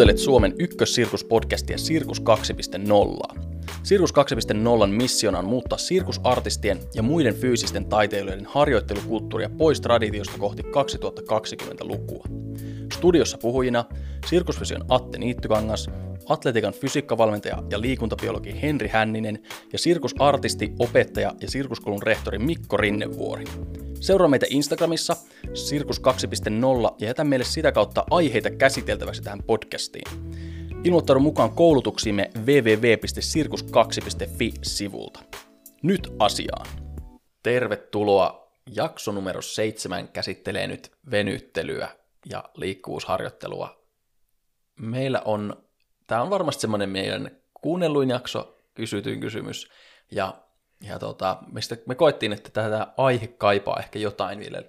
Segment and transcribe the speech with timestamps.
[0.00, 3.40] Kuuntelet Suomen ykkössirkuspodcastia Sirkus 2.0.
[3.82, 4.14] Sirkus
[4.84, 12.24] 2.0 missiona on muuttaa sirkusartistien ja muiden fyysisten taiteilijoiden harjoittelukulttuuria pois traditiosta kohti 2020-lukua.
[12.92, 13.84] Studiossa puhujina
[14.26, 15.90] Sirkusfysion Atte Niittykangas,
[16.28, 19.42] atletikan fysiikkavalmentaja ja liikuntabiologi Henri Hänninen
[19.72, 23.44] ja sirkusartisti, opettaja ja sirkuskoulun rehtori Mikko Rinnevuori.
[24.00, 25.16] Seuraa meitä Instagramissa
[25.54, 26.04] Sirkus 2.0
[26.98, 30.12] ja jätä meille sitä kautta aiheita käsiteltäväksi tähän podcastiin.
[30.84, 35.20] Ilmoittaudu mukaan koulutuksiimme www.sirkus2.fi-sivulta.
[35.82, 36.66] Nyt asiaan.
[37.42, 38.40] Tervetuloa.
[38.76, 41.88] Jakso numero seitsemän käsittelee nyt venyttelyä
[42.26, 43.84] ja liikkuvuusharjoittelua.
[44.80, 45.64] Meillä on,
[46.06, 49.70] tämä on varmasti semmoinen meidän kuunnelluin jakso, kysytyin kysymys,
[50.10, 50.34] ja,
[50.80, 54.62] ja tota, mistä me koettiin, että tämä aihe kaipaa ehkä jotain vielä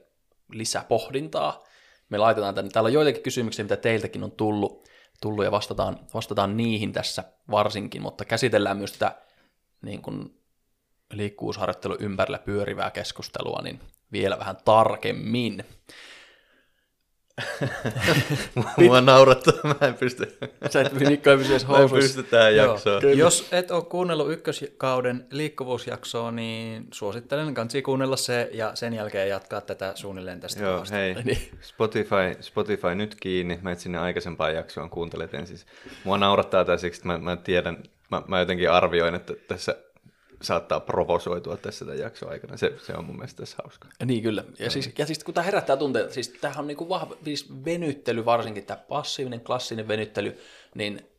[0.52, 1.64] lisäpohdintaa.
[2.10, 4.88] Me laitetaan tänne, täällä on joitakin kysymyksiä, mitä teiltäkin on tullut,
[5.22, 9.22] tullut ja vastataan, vastataan niihin tässä varsinkin, mutta käsitellään myös tätä
[9.82, 10.42] niin kuin
[11.14, 13.80] liikkuvuusharjoittelu ympärillä pyörivää keskustelua, niin
[14.12, 15.66] vielä vähän tarkemmin.
[18.78, 20.38] Mua naurattaa, mä en pysty.
[20.70, 23.02] Sä et Mikko ei pysy edes Mä en pysty tähän jaksoon.
[23.04, 23.12] Joo.
[23.12, 29.62] Jos et ole kuunnellut ykköskauden liikkuvuusjaksoa, niin suosittelen kansi kuunnella se ja sen jälkeen jatkaa
[29.62, 30.96] tätä suunnilleen tästä Joo, kohdasta.
[30.96, 31.38] hei, Niin.
[31.62, 35.58] Spotify, Spotify nyt kiinni, mä et sinne aikaisempaan jaksoon kuuntelet ensin.
[36.04, 39.76] Mua naurattaa tää siksi, että mä, mä tiedän, mä, mä jotenkin arvioin, että tässä
[40.42, 42.58] saattaa provosoitua tässä tämän jakson aikana.
[42.58, 43.88] Se, se on mun mielestä tässä hauska.
[44.06, 44.44] Niin kyllä.
[44.60, 48.26] Ja siis, ja siis kun tämä herättää tunteita, siis tämähän on niinku vahva, siis venyttely
[48.26, 50.40] varsinkin, tämä passiivinen klassinen venyttely,
[50.76, 51.12] niin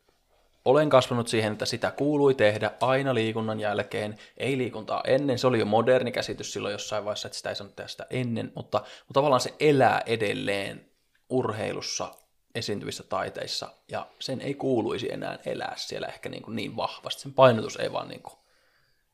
[0.65, 5.59] olen kasvanut siihen, että sitä kuului tehdä aina liikunnan jälkeen, ei liikuntaa ennen, se oli
[5.59, 9.15] jo moderni käsitys silloin jossain vaiheessa, että sitä ei saanut tehdä sitä ennen, mutta, mutta
[9.15, 10.87] tavallaan se elää edelleen
[11.29, 12.15] urheilussa,
[12.55, 17.35] esiintyvissä taiteissa, ja sen ei kuuluisi enää elää siellä ehkä niin, kuin niin vahvasti, sen
[17.35, 18.35] painotus ei vaan niin kuin,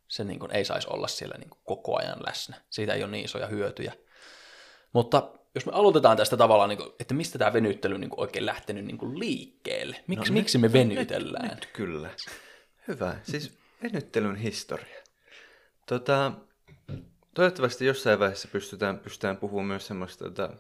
[0.09, 2.56] se niin kuin ei saisi olla siellä niin kuin koko ajan läsnä.
[2.71, 3.93] Siitä ei ole niin isoja hyötyjä.
[4.93, 8.47] Mutta jos me aloitetaan tästä tavallaan, niin kuin, että mistä tämä venyttely niin kuin oikein
[8.47, 10.05] lähtenyt niin kuin liikkeelle?
[10.06, 11.49] Miksi, no, miksi me venytellään?
[11.49, 12.10] Nyt, nyt kyllä.
[12.88, 13.16] Hyvä.
[13.22, 15.03] Siis venyttelyn historia.
[15.87, 16.33] Tota,
[17.34, 20.50] toivottavasti jossain vaiheessa pystytään, pystytään puhumaan myös semmoista tota,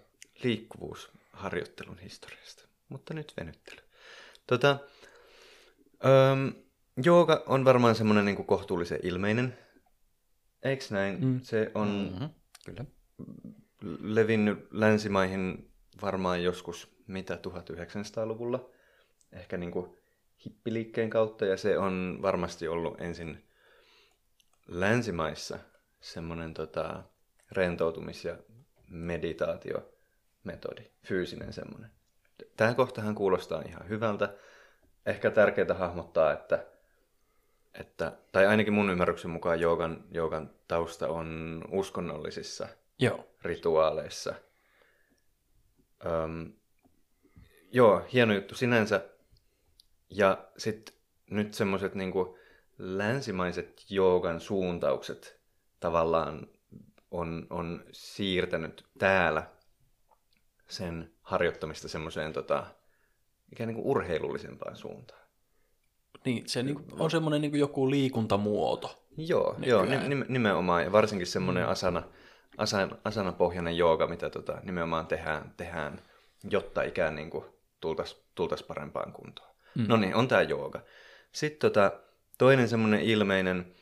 [0.42, 2.68] liikkuvuusharjoittelun historiasta.
[2.88, 3.80] Mutta nyt venyttely.
[4.46, 4.78] Tota,
[6.04, 6.54] öm,
[7.04, 9.58] jooga on varmaan semmoinen niin kohtuullisen ilmeinen.
[10.62, 11.24] Eiks näin?
[11.24, 11.40] Mm.
[11.42, 12.28] Se on Mm-hmm.
[12.64, 12.84] Kyllä.
[14.00, 15.70] levinnyt länsimaihin
[16.02, 18.70] varmaan joskus mitä 1900-luvulla,
[19.32, 19.96] ehkä niin kuin
[20.44, 23.44] hippiliikkeen kautta, ja se on varmasti ollut ensin
[24.68, 25.58] länsimaissa
[26.00, 27.02] semmoinen tota,
[27.52, 28.36] rentoutumis- ja
[28.88, 31.90] meditaatiometodi, fyysinen semmoinen.
[32.56, 34.34] Tämä kohtahan kuulostaa ihan hyvältä.
[35.06, 36.66] Ehkä tärkeää hahmottaa, että,
[37.80, 42.68] että tai ainakin mun ymmärryksen mukaan joogan, joogan tausta on uskonnollisissa
[42.98, 43.28] Joo.
[43.42, 44.34] rituaaleissa.
[46.06, 46.52] Öm,
[47.72, 49.08] joo, hieno juttu sinänsä.
[50.10, 50.94] Ja sitten
[51.30, 52.38] nyt semmoiset niinku
[52.78, 55.40] länsimaiset joogan suuntaukset
[55.80, 56.46] tavallaan
[57.10, 59.50] on, on siirtänyt täällä
[60.68, 62.66] sen harjoittamista semmoiseen tota,
[63.52, 65.27] ikään niin kuin urheilullisempaan suuntaan.
[66.28, 69.04] Niin, se niin kuin, on semmoinen niin joku liikuntamuoto.
[69.16, 70.82] Joo, joo nim- nimenomaan.
[70.82, 71.70] Ja varsinkin semmoinen mm.
[71.70, 72.02] asana,
[72.56, 76.00] asan, asanapohjainen jooga, mitä tota, nimenomaan tehdään, tehdään
[76.50, 77.44] jotta ikään niin kuin
[77.80, 79.48] tultaisiin tultais parempaan kuntoon.
[79.74, 79.84] Mm.
[79.88, 80.80] No niin, on tämä jooga.
[81.32, 81.92] Sitten tota,
[82.38, 83.74] toinen semmoinen ilmeinen,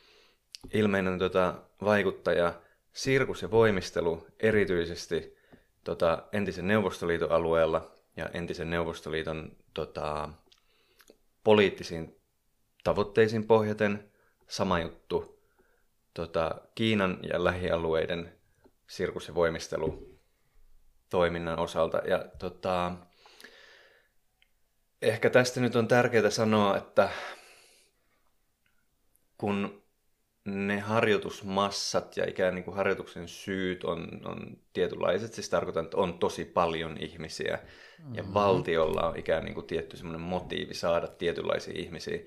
[0.73, 1.53] ilmeinen tota,
[1.83, 2.53] vaikuttaja,
[2.93, 5.37] sirkus ja voimistelu, erityisesti
[5.83, 10.29] tota, entisen Neuvostoliiton alueella ja entisen Neuvostoliiton tota,
[11.43, 12.16] poliittisiin
[12.87, 14.11] tavoitteisiin pohjaten.
[14.47, 15.43] Sama juttu
[16.13, 18.33] tota, Kiinan ja lähialueiden
[18.87, 20.19] sirkus- ja voimistelu
[21.09, 21.97] toiminnan osalta.
[21.97, 22.91] Ja tota,
[25.01, 27.09] ehkä tästä nyt on tärkeää sanoa, että
[29.37, 29.83] kun
[30.45, 36.19] ne harjoitusmassat ja ikään niin kuin harjoituksen syyt on, on tietynlaiset, siis tarkoitan, että on
[36.19, 37.59] tosi paljon ihmisiä
[37.99, 38.15] mm-hmm.
[38.15, 42.19] ja valtiolla on ikään niin kuin tietty semmoinen motiivi saada tietynlaisia ihmisiä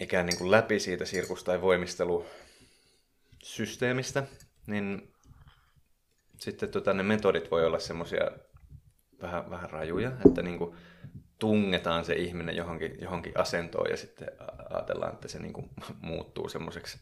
[0.00, 4.22] ikään niin kuin läpi siitä sirkus- tai voimistelusysteemistä,
[4.66, 5.14] niin
[6.38, 8.30] sitten tota, ne metodit voi olla semmoisia
[9.22, 10.76] vähän, vähän rajuja, että niin kuin
[11.38, 14.28] tungetaan se ihminen johonkin, johonkin asentoon ja sitten
[14.70, 15.70] ajatellaan, että se niin kuin
[16.00, 16.98] muuttuu semmoiseksi,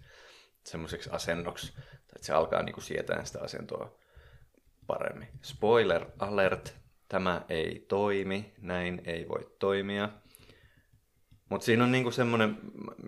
[0.64, 1.72] semmoiseksi asennoksi,
[2.14, 3.98] että se alkaa niin kuin sietää sitä asentoa
[4.86, 5.28] paremmin.
[5.42, 6.76] Spoiler alert,
[7.08, 10.08] tämä ei toimi, näin ei voi toimia.
[11.48, 12.58] Mutta siinä on niinku semmoinen,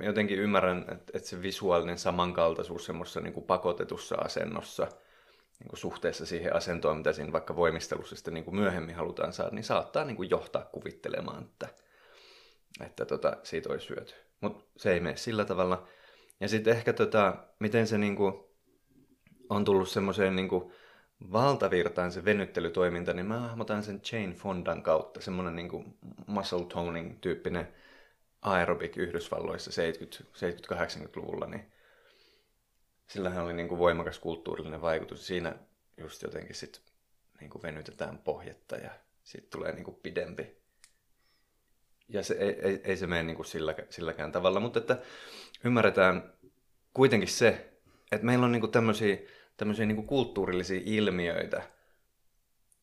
[0.02, 4.86] jotenkin ymmärrän, että, että se visuaalinen samankaltaisuus semmoisessa niinku pakotetussa asennossa,
[5.60, 10.04] niinku suhteessa siihen asentoon, mitä siinä vaikka voimistelussa sitten niinku myöhemmin halutaan saada, niin saattaa
[10.04, 11.68] niinku johtaa kuvittelemaan, että,
[12.80, 14.14] että tota, siitä olisi syöty.
[14.40, 15.88] Mutta se ei mene sillä tavalla.
[16.40, 18.50] Ja sitten ehkä tota, miten se niinku
[19.48, 20.72] on tullut semmoiseen niinku
[21.32, 25.84] valtavirtaan se venyttelytoiminta, niin mä hahmotan sen Jane Fondan kautta, semmoinen niinku
[26.26, 27.68] muscle toning tyyppinen
[28.42, 31.72] aerobik Yhdysvalloissa 70-80-luvulla, niin
[33.06, 35.26] sillähän oli niinku voimakas kulttuurillinen vaikutus.
[35.26, 35.54] Siinä
[35.96, 36.82] just jotenkin sit
[37.40, 38.90] niinku venytetään pohjetta ja
[39.22, 40.56] siitä tulee niinku pidempi.
[42.08, 44.98] Ja se, ei, ei, ei se mene niinku sillä, silläkään tavalla, mutta että
[45.64, 46.32] ymmärretään
[46.94, 47.72] kuitenkin se,
[48.12, 49.16] että meillä on niinku tämmöisiä
[49.60, 51.62] tämmöisiä niinku kulttuurillisia ilmiöitä,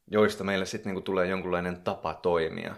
[0.07, 2.75] joista meille sitten niinku tulee jonkunlainen tapa toimia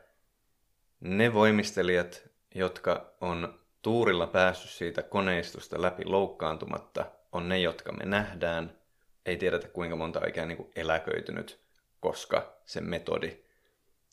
[1.00, 2.24] ne voimistelijat,
[2.56, 8.78] jotka on tuurilla päässyt siitä koneistusta läpi loukkaantumatta, on ne, jotka me nähdään.
[9.26, 11.60] Ei tiedetä kuinka monta on ikään niin kuin eläköitynyt,
[12.00, 13.38] koska se metodi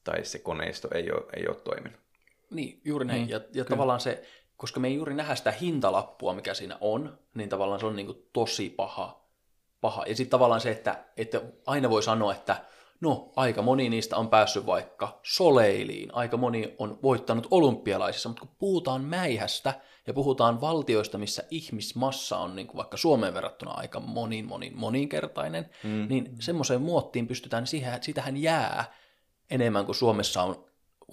[0.04, 2.00] tai se koneisto ei ole, ei ole toiminut.
[2.50, 3.22] Niin, juuri näin.
[3.22, 4.22] Mm, ja, ja tavallaan se,
[4.56, 8.06] koska me ei juuri nähdä sitä hintalappua, mikä siinä on, niin tavallaan se on niin
[8.06, 9.24] kuin tosi paha.
[9.80, 10.04] paha.
[10.06, 12.56] Ja sitten tavallaan se, että, että aina voi sanoa, että
[13.02, 18.56] No, aika moni niistä on päässyt vaikka soleiliin, aika moni on voittanut olympialaisissa, mutta kun
[18.58, 19.74] puhutaan mäihästä
[20.06, 25.70] ja puhutaan valtioista, missä ihmismassa on niin kuin vaikka Suomeen verrattuna aika monin, monin, moninkertainen,
[25.84, 26.06] mm.
[26.08, 28.94] niin semmoiseen muottiin pystytään, siihen, sitähän jää
[29.50, 30.64] enemmän kuin Suomessa on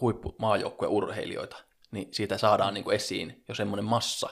[0.02, 1.58] huippumaajoukkueurheilijoita,
[1.92, 4.30] niin siitä saadaan niin kuin esiin jo semmoinen massa.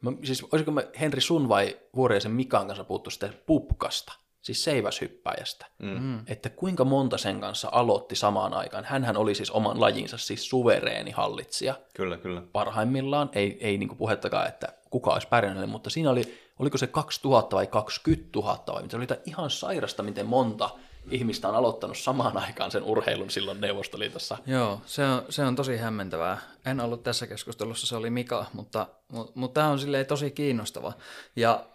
[0.00, 4.12] Mä, siis olisiko me Henri sun vai Vuoriaisen Mikan kanssa puhuttu sitten pupkasta?
[4.48, 5.88] Siis seiväshyppäjästä, mm.
[5.88, 6.20] mm.
[6.26, 8.84] että kuinka monta sen kanssa aloitti samaan aikaan.
[8.84, 11.74] Hänhän oli siis oman lajinsa siis suvereeni hallitsija.
[11.94, 12.42] Kyllä, kyllä.
[12.52, 17.56] Parhaimmillaan, ei, ei niin puhettakaan, että kuka olisi pärjännyt, mutta siinä oli, oliko se 2000
[17.56, 20.70] vai 20 000 vai mitä, se oli ihan sairasta, miten monta
[21.10, 24.38] ihmistä on aloittanut samaan aikaan sen urheilun silloin Neuvostoliitossa.
[24.46, 26.38] Joo, se on, se on tosi hämmentävää.
[26.66, 30.92] En ollut tässä keskustelussa, se oli Mika, mutta, mutta, mutta tämä on silleen tosi kiinnostava.
[31.36, 31.66] Ja,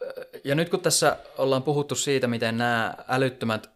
[0.44, 3.70] ja nyt kun tässä ollaan puhuttu siitä, miten nämä älyttömät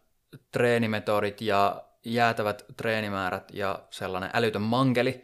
[0.52, 5.22] treenimetodit ja jäätävät treenimäärät ja sellainen älytön mankeli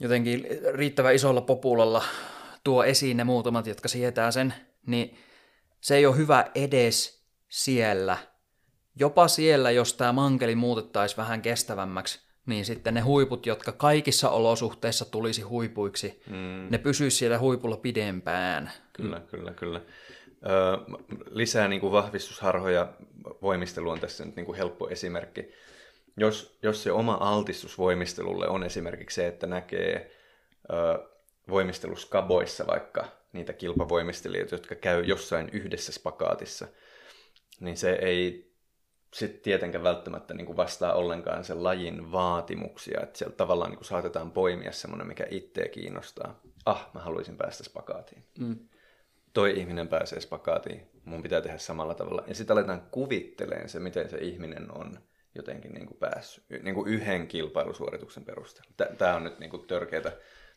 [0.00, 2.04] jotenkin riittävän isolla populalla
[2.64, 4.54] tuo esiin ne muutamat, jotka sietää sen,
[4.86, 5.18] niin
[5.80, 8.18] se ei ole hyvä edes siellä–
[8.96, 15.04] jopa siellä, jos tämä mankeli muutettaisiin vähän kestävämmäksi, niin sitten ne huiput, jotka kaikissa olosuhteissa
[15.04, 16.66] tulisi huipuiksi, mm.
[16.70, 18.70] ne pysyisi siellä huipulla pidempään.
[18.92, 19.26] Kyllä, mm.
[19.26, 19.80] kyllä, kyllä.
[20.46, 20.96] Ö,
[21.30, 22.92] lisää niin kuin vahvistusharhoja
[23.42, 25.52] voimistelu on tässä nyt niin kuin helppo esimerkki.
[26.16, 30.10] Jos, jos se oma altistus voimistelulle on esimerkiksi se, että näkee
[30.72, 31.08] ö,
[31.48, 36.68] voimisteluskaboissa vaikka niitä kilpavoimistelijoita, jotka käy jossain yhdessä spakaatissa,
[37.60, 38.53] niin se ei
[39.14, 43.86] sitten tietenkään välttämättä niin kuin vastaa ollenkaan sen lajin vaatimuksia, että sieltä tavallaan niin kuin
[43.86, 46.40] saatetaan poimia semmoinen, mikä itseä kiinnostaa.
[46.66, 48.24] Ah, mä haluaisin päästä spakaatiin.
[48.38, 48.58] Mm.
[49.32, 52.24] Toi ihminen pääsee spakaatiin, mun pitää tehdä samalla tavalla.
[52.26, 54.98] Ja sitten aletaan kuvitteleen se, miten se ihminen on
[55.34, 58.70] jotenkin niin kuin päässyt niin kuin yhden kilpailusuorituksen perusteella.
[58.98, 60.12] Tämä on nyt niin kuin törkeätä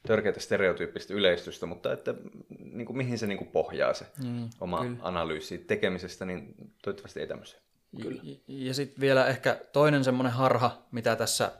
[0.08, 2.16] törkeätä stereotyyppistä yleistystä, mutta että
[2.60, 4.98] niin kuin, mihin se niin kuin pohjaa se mm, oma kyllä.
[5.02, 7.67] analyysi tekemisestä, niin toivottavasti ei tämmöiseen.
[8.02, 8.22] Kyllä.
[8.24, 11.52] Ja, ja sitten vielä ehkä toinen semmoinen harha, mitä tässä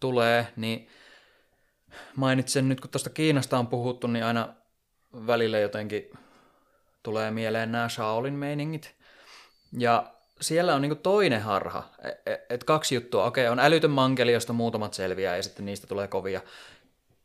[0.00, 0.88] tulee, niin
[2.16, 4.54] mainitsen nyt, kun tuosta Kiinasta on puhuttu, niin aina
[5.26, 6.10] välillä jotenkin
[7.02, 8.94] tulee mieleen nämä Shaolin meiningit.
[9.78, 13.24] Ja siellä on niinku toinen harha, että e, et kaksi juttua.
[13.24, 16.40] Okei, on älytön mankeli, josta muutamat selviää ja sitten niistä tulee kovia.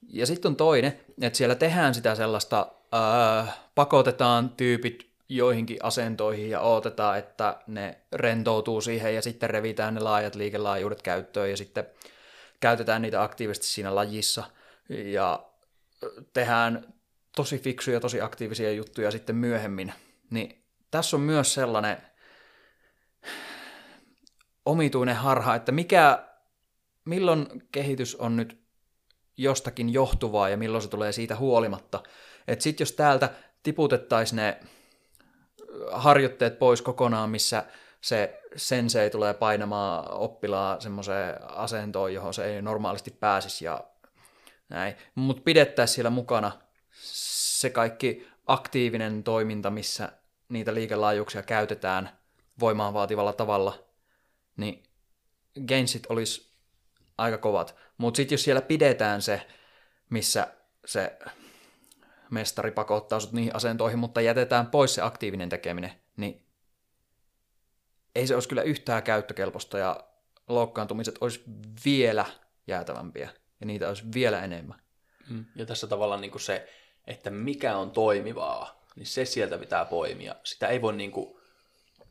[0.09, 6.59] Ja sitten on toinen, että siellä tehdään sitä sellaista, ää, pakotetaan tyypit joihinkin asentoihin ja
[6.59, 11.87] odotetaan, että ne rentoutuu siihen ja sitten revitään ne laajat liikelaajuudet käyttöön ja sitten
[12.59, 14.43] käytetään niitä aktiivisesti siinä lajissa
[14.89, 15.45] ja
[16.33, 16.93] tehdään
[17.35, 19.93] tosi fiksuja, tosi aktiivisia juttuja sitten myöhemmin.
[20.29, 21.97] Niin tässä on myös sellainen
[24.65, 26.27] omituinen harha, että mikä,
[27.05, 28.65] milloin kehitys on nyt
[29.37, 32.03] jostakin johtuvaa ja milloin se tulee siitä huolimatta.
[32.47, 33.29] Että sitten jos täältä
[33.63, 34.59] tiputettaisiin ne
[35.91, 37.65] harjoitteet pois kokonaan, missä
[38.01, 43.83] se sensei tulee painamaan oppilaa semmoiseen asentoon, johon se ei normaalisti pääsisi ja
[44.69, 44.95] näin.
[45.15, 46.51] Mutta pidettäisiin siellä mukana
[46.91, 50.09] se kaikki aktiivinen toiminta, missä
[50.49, 52.09] niitä liikelaajuuksia käytetään
[52.59, 53.85] voimaan vaativalla tavalla,
[54.57, 54.83] niin
[55.67, 56.51] gainsit olisi
[57.17, 57.75] aika kovat.
[57.97, 59.47] Mutta sitten jos siellä pidetään se,
[60.09, 60.47] missä
[60.85, 61.17] se
[62.31, 66.45] mestari pakottaa sut niihin asentoihin, mutta jätetään pois se aktiivinen tekeminen, niin
[68.15, 69.99] ei se olisi kyllä yhtään käyttökelpoista ja
[70.47, 71.43] loukkaantumiset olisi
[71.85, 72.25] vielä
[72.67, 73.29] jäätävämpiä
[73.59, 74.81] ja niitä olisi vielä enemmän.
[75.29, 75.45] Mm.
[75.55, 76.69] Ja tässä tavallaan niin kuin se,
[77.07, 80.35] että mikä on toimivaa, niin se sieltä pitää poimia.
[80.43, 81.35] Sitä ei voi niin kuin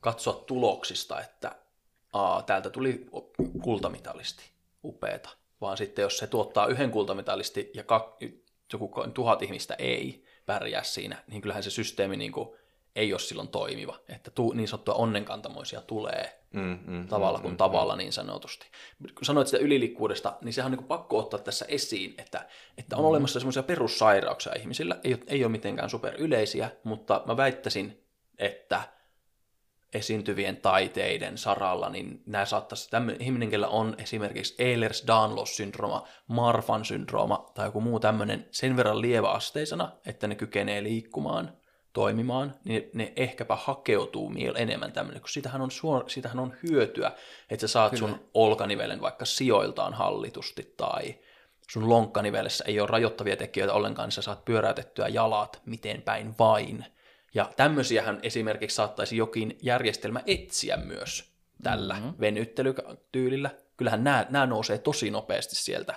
[0.00, 1.56] katsoa tuloksista, että
[2.14, 3.06] Aa, täältä tuli
[3.62, 4.44] kultamitalisti,
[4.84, 5.30] upeeta.
[5.60, 8.16] Vaan sitten jos se tuottaa yhden kultamitalisti ja kak,
[8.74, 12.48] joku tuhat ihmistä ei pärjää siinä, niin kyllähän se systeemi niin kuin
[12.96, 13.98] ei ole silloin toimiva.
[14.08, 17.98] Että tu, niin sanottua onnenkantamoisia tulee mm, mm, tavalla mm, kuin mm, tavalla mm.
[17.98, 18.66] niin sanotusti.
[19.14, 22.46] Kun sanoit sitä yliliikkuudesta, niin sehän on niin pakko ottaa tässä esiin, että,
[22.78, 23.08] että on mm.
[23.08, 28.04] olemassa semmoisia perussairauksia ihmisillä, ei, ei ole mitenkään super yleisiä, mutta mä väittäisin,
[28.38, 28.82] että
[29.94, 37.80] esiintyvien taiteiden saralla, niin nämä saattaisi, tämmöinen ihminen, kellä on esimerkiksi Ehlers-Danlos-syndrooma, Marfan-syndrooma tai joku
[37.80, 41.52] muu tämmöinen sen verran lieväasteisena, että ne kykenee liikkumaan,
[41.92, 47.12] toimimaan, niin ne ehkäpä hakeutuu miel enemmän tämmöinen, kun sitähän on, suor- sitähän on hyötyä,
[47.50, 48.00] että sä saat Kyllä.
[48.08, 51.14] sun olkanivelen vaikka sijoiltaan hallitusti tai
[51.70, 56.84] sun lonkkanivelessä ei ole rajoittavia tekijöitä ollenkaan, niin sä saat pyöräytettyä jalat miten päin vain,
[57.34, 62.14] ja tämmöisiähän esimerkiksi saattaisi jokin järjestelmä etsiä myös tällä mm-hmm.
[62.20, 63.50] venyttelytyylillä.
[63.76, 65.94] Kyllähän nämä, nämä nousee tosi nopeasti sieltä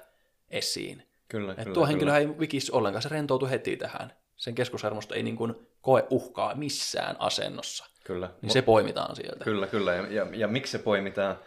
[0.49, 1.03] esiin.
[1.27, 4.13] Kyllä, Et kyllä, tuo henkilö ei vikisi ollenkaan, se rentoutuu heti tähän.
[4.37, 7.85] Sen keskushermosto ei niin kuin koe uhkaa missään asennossa.
[8.03, 8.29] Kyllä.
[8.41, 9.43] Niin se poimitaan sieltä.
[9.43, 9.93] Kyllä, kyllä.
[9.93, 11.39] Ja, ja, ja miksi se poimitaan?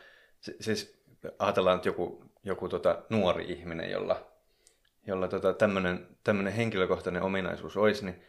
[0.60, 1.02] Siis
[1.38, 4.26] ajatellaan, että joku, joku tota, nuori ihminen, jolla,
[5.06, 5.52] jolla tota,
[6.24, 8.22] tämmöinen henkilökohtainen ominaisuus olisi, niin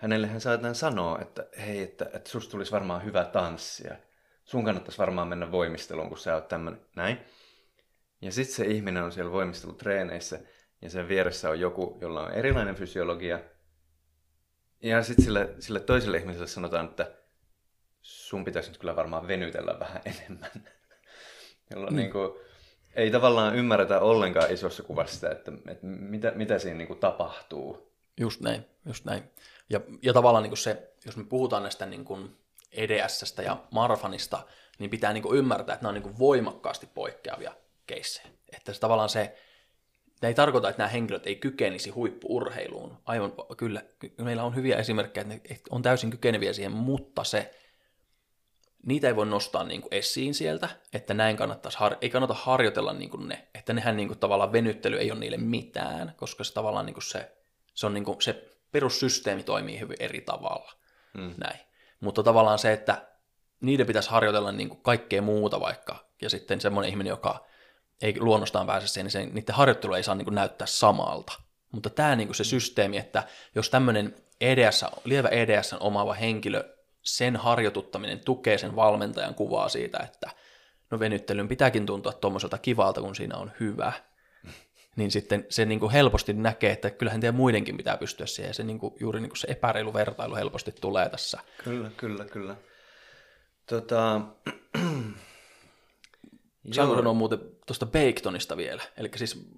[0.00, 3.96] hänellehän saatetaan sanoa, että hei, että, että susta tulisi varmaan hyvä tanssia.
[4.44, 7.18] Sun kannattaisi varmaan mennä voimisteluun, kun sä oot tämmönen, näin.
[8.20, 10.40] Ja sitten se ihminen on siellä voimistelutreeneissä
[10.82, 13.40] ja sen vieressä on joku, jolla on erilainen fysiologia.
[14.82, 17.12] Ja sitten sille, sille toiselle ihmiselle sanotaan, että
[18.02, 20.50] sun pitäisi nyt kyllä varmaan venytellä vähän enemmän.
[21.70, 21.96] Jolloin mm.
[21.96, 22.30] niin kuin,
[22.94, 27.92] ei tavallaan ymmärretä ollenkaan isossa kuvassa sitä, että, että mitä, mitä siinä niin kuin tapahtuu.
[28.20, 29.22] Just näin, just näin.
[29.70, 32.36] Ja, ja tavallaan niin kuin se, jos me puhutaan näistä niin kuin
[32.72, 34.42] EDSstä ja Marfanista,
[34.78, 37.52] niin pitää niin kuin ymmärtää, että nämä on niin kuin voimakkaasti poikkeavia
[37.86, 38.28] keissejä.
[38.56, 39.36] Että se tavallaan se,
[40.22, 42.96] ne ei tarkoita, että nämä henkilöt ei kykenisi huippuurheiluun.
[43.04, 43.82] Aivan kyllä,
[44.18, 47.54] meillä on hyviä esimerkkejä, että ne on täysin kykeneviä siihen, mutta se,
[48.86, 52.92] niitä ei voi nostaa niin kuin esiin sieltä, että näin kannattaisi, har- ei kannata harjoitella
[52.92, 56.54] niin kuin ne, että nehän niin kuin tavallaan venyttely ei ole niille mitään, koska se
[56.54, 57.36] tavallaan niin kuin se,
[57.74, 60.72] se on niin kuin se perussysteemi toimii hyvin eri tavalla.
[61.14, 61.34] Mm.
[61.36, 61.60] Näin.
[62.00, 63.06] Mutta tavallaan se, että
[63.60, 67.46] niiden pitäisi harjoitella niin kuin kaikkea muuta vaikka, ja sitten semmoinen ihminen, joka
[68.02, 71.32] ei luonnostaan pääse siihen, niin sen, niiden harjoittelu ei saa niin kuin näyttää samalta.
[71.72, 73.22] Mutta tämä niin kuin se systeemi, että
[73.54, 80.30] jos tämmöinen EDS, lievä EDS omaava henkilö, sen harjoituttaminen tukee sen valmentajan kuvaa siitä, että
[80.90, 83.92] no venyttelyn pitääkin tuntua tuommoiselta kivalta, kun siinä on hyvä,
[84.96, 88.54] niin sitten se niin kuin helposti näkee, että kyllähän teidän muidenkin pitää pystyä siihen, ja
[88.54, 91.38] se niin kuin, juuri niin kuin se epäreilu vertailu helposti tulee tässä.
[91.64, 92.56] Kyllä, kyllä, kyllä.
[93.66, 94.20] Tota...
[96.72, 98.82] Saanko sanoa muuten tuosta Baconista vielä?
[98.96, 99.50] Eli siis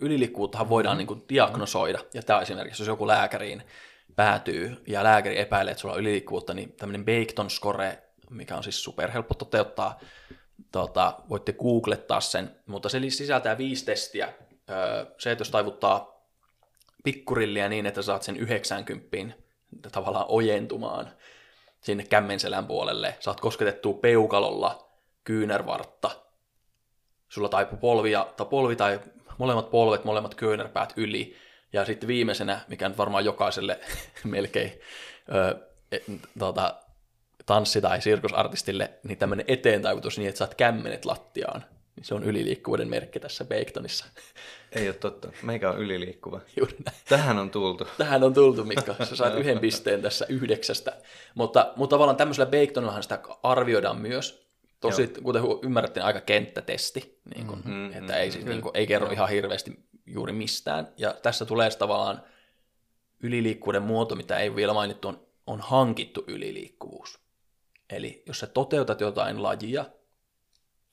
[0.00, 3.62] yliliikkuvuuttahan voidaan niin kuin diagnosoida, ja tämä esimerkiksi, jos joku lääkäriin
[4.16, 8.82] päätyy, ja lääkäri epäilee, että sulla on yliliikkuvuutta, niin tämmöinen Baketon score, mikä on siis
[8.84, 10.00] superhelppo toteuttaa,
[10.72, 14.32] tota, voitte googlettaa sen, mutta se sisältää viisi testiä.
[15.18, 16.26] Se, että jos taivuttaa
[17.04, 19.16] pikkurilliä niin, että saat sen 90
[19.92, 21.10] tavallaan ojentumaan
[21.80, 24.88] sinne kämmenselän puolelle, saat kosketettua peukalolla
[25.24, 26.10] kyynärvartta,
[27.28, 29.00] sulla taipuu polvia, tai polvi tai
[29.38, 31.36] molemmat polvet, molemmat kyynärpäät yli,
[31.72, 33.80] ja sitten viimeisenä, mikä nyt varmaan jokaiselle
[34.24, 34.72] melkein
[35.34, 36.04] ö, et,
[36.38, 36.74] tota,
[37.46, 41.64] tanssi- tai sirkusartistille, niin tämmöinen eteen taivutus niin, että saat kämmenet lattiaan.
[42.02, 44.06] Se on yliliikkuvuuden merkki tässä Baketonissa.
[44.72, 45.32] Ei ole totta.
[45.42, 46.40] Meikä on yliliikkuva.
[46.56, 46.98] Juuri näin.
[47.08, 47.88] Tähän on tultu.
[47.98, 48.94] Tähän on tultu, Mikko.
[49.04, 50.96] Sä saat yhden pisteen tässä yhdeksästä.
[51.34, 54.46] Mutta, mutta tavallaan tämmöisellä Baketonahan sitä arvioidaan myös.
[54.80, 55.22] Tosi, Joo.
[55.22, 57.20] kuten ymmärrätte, aika kenttätesti.
[57.34, 60.88] Niin kun, mm-hmm, että ei, siis, niin kun, ei kerro ihan hirveästi juuri mistään.
[60.96, 62.22] Ja tässä tulee tavallaan
[63.20, 67.18] yliliikkuvuuden muoto, mitä ei vielä mainittu, on, on hankittu yliliikkuvuus.
[67.90, 69.84] Eli jos sä toteutat jotain lajia,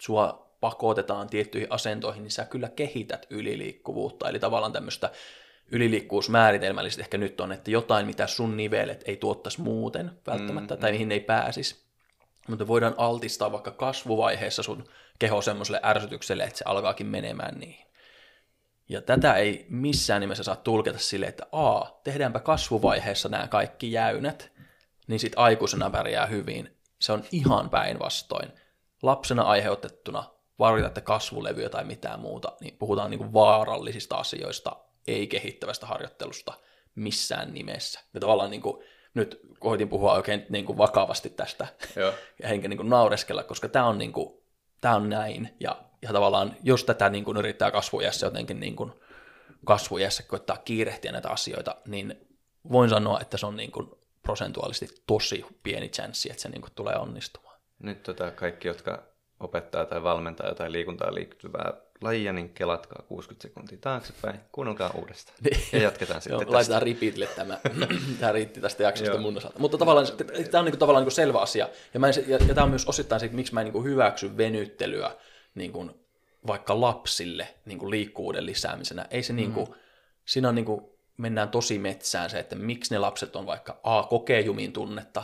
[0.01, 4.29] sua pakotetaan tiettyihin asentoihin, niin sä kyllä kehität yliliikkuvuutta.
[4.29, 5.12] Eli tavallaan tämmöistä
[5.72, 10.91] yliliikkuvuusmääritelmällisesti ehkä nyt on, että jotain, mitä sun nivelet ei tuottaisi muuten välttämättä, mm, tai
[10.91, 11.84] mihin ne ei pääsisi.
[12.48, 14.84] Mutta voidaan altistaa vaikka kasvuvaiheessa sun
[15.20, 17.88] keho semmoiselle ärsytykselle, että se alkaakin menemään niihin.
[18.89, 24.51] Ja tätä ei missään nimessä saa tulkita sille, että a, tehdäänpä kasvuvaiheessa nämä kaikki jäynät,
[25.08, 26.77] niin sitten aikuisena pärjää hyvin.
[27.00, 28.51] Se on ihan päinvastoin.
[29.01, 34.75] Lapsena aiheutettuna varjoitatte kasvulevyä tai mitään muuta, niin puhutaan niin kuin vaarallisista asioista,
[35.07, 36.53] ei kehittävästä harjoittelusta
[36.95, 38.00] missään nimessä.
[38.13, 38.83] Ja tavallaan niin kuin,
[39.13, 42.13] nyt koitin puhua oikein niin kuin vakavasti tästä Joo.
[42.41, 44.43] ja henken niin kuin naureskella, koska tämä on, niin kuin,
[44.81, 45.50] tämä on näin.
[45.60, 48.93] Ja, ja tavallaan jos tätä niin kuin yrittää kasvujässä jotenkin niin kuin
[49.65, 52.27] kasvujässä koittaa kiirehtiä näitä asioita, niin
[52.72, 53.89] voin sanoa, että se on niin kuin
[54.22, 57.60] prosentuaalisesti tosi pieni chanssi, että se niin kuin tulee onnistumaan.
[57.80, 59.12] Nyt tota, kaikki, jotka
[59.43, 65.62] opettaa tai valmentaa jotain liikuntaa liittyvää lajia, niin kelatkaa 60 sekuntia taaksepäin, kuunnelkaa uudestaan niin.
[65.71, 66.53] ja jatketaan sitten Joo.
[66.53, 67.58] Laitetaan repeatille tämä,
[68.19, 69.60] tämä riitti tästä jaksosta mun osalta.
[69.60, 70.08] Mutta tavallaan,
[70.51, 72.63] tämä on niin kuin, tavallaan niin kuin selvä asia, ja, mä en, ja, ja tämä
[72.63, 75.15] on myös osittain se, miksi mä en niin kuin hyväksy venyttelyä
[75.56, 75.91] niin kuin,
[76.47, 79.06] vaikka lapsille niin kuin liikkuvuuden lisäämisenä.
[79.12, 79.38] Ei se mm.
[79.38, 79.67] niin kuin,
[80.25, 80.82] siinä on niin kuin,
[81.17, 85.23] mennään tosi metsään se, että miksi ne lapset on vaikka A, kokee jumin tunnetta,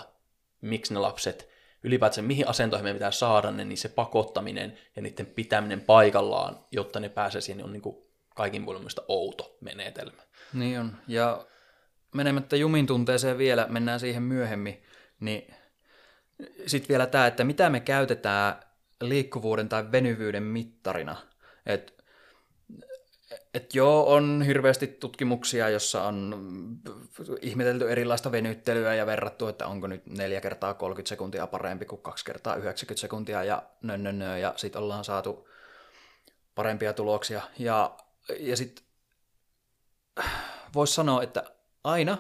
[0.62, 1.49] miksi ne lapset
[1.84, 7.00] ylipäätään mihin asentoihin meidän pitää saada ne, niin se pakottaminen ja niiden pitäminen paikallaan, jotta
[7.00, 7.98] ne pääsee siihen, on niin kuin
[8.36, 10.22] kaikin puolin outo menetelmä.
[10.54, 11.46] Niin on, ja
[12.16, 14.84] menemättä jumin tunteeseen vielä, mennään siihen myöhemmin,
[15.20, 15.54] niin
[16.66, 18.56] sitten vielä tämä, että mitä me käytetään
[19.02, 21.16] liikkuvuuden tai venyvyyden mittarina.
[21.66, 21.99] Että
[23.54, 26.36] et joo, on hirveästi tutkimuksia, jossa on
[27.42, 32.26] ihmetelty erilaista venyttelyä ja verrattu, että onko nyt 4 kertaa 30 sekuntia parempi kuin 2
[32.26, 35.50] kertaa 90 sekuntia ja nö, nö, nö ja sitten ollaan saatu
[36.56, 37.42] parempia tuloksia.
[37.60, 37.98] Ja,
[38.40, 38.86] ja sitten
[40.76, 41.44] voisi sanoa, että
[41.84, 42.18] aina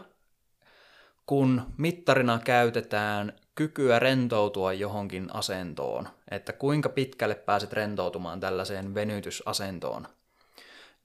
[1.25, 10.07] kun mittarina käytetään kykyä rentoutua johonkin asentoon, että kuinka pitkälle pääset rentoutumaan tällaiseen venytysasentoon–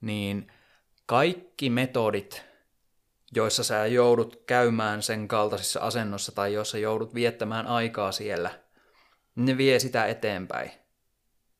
[0.05, 0.51] niin
[1.05, 2.45] kaikki metodit,
[3.35, 8.59] joissa sä joudut käymään sen kaltaisissa asennossa tai joissa joudut viettämään aikaa siellä,
[9.35, 10.71] ne vie sitä eteenpäin.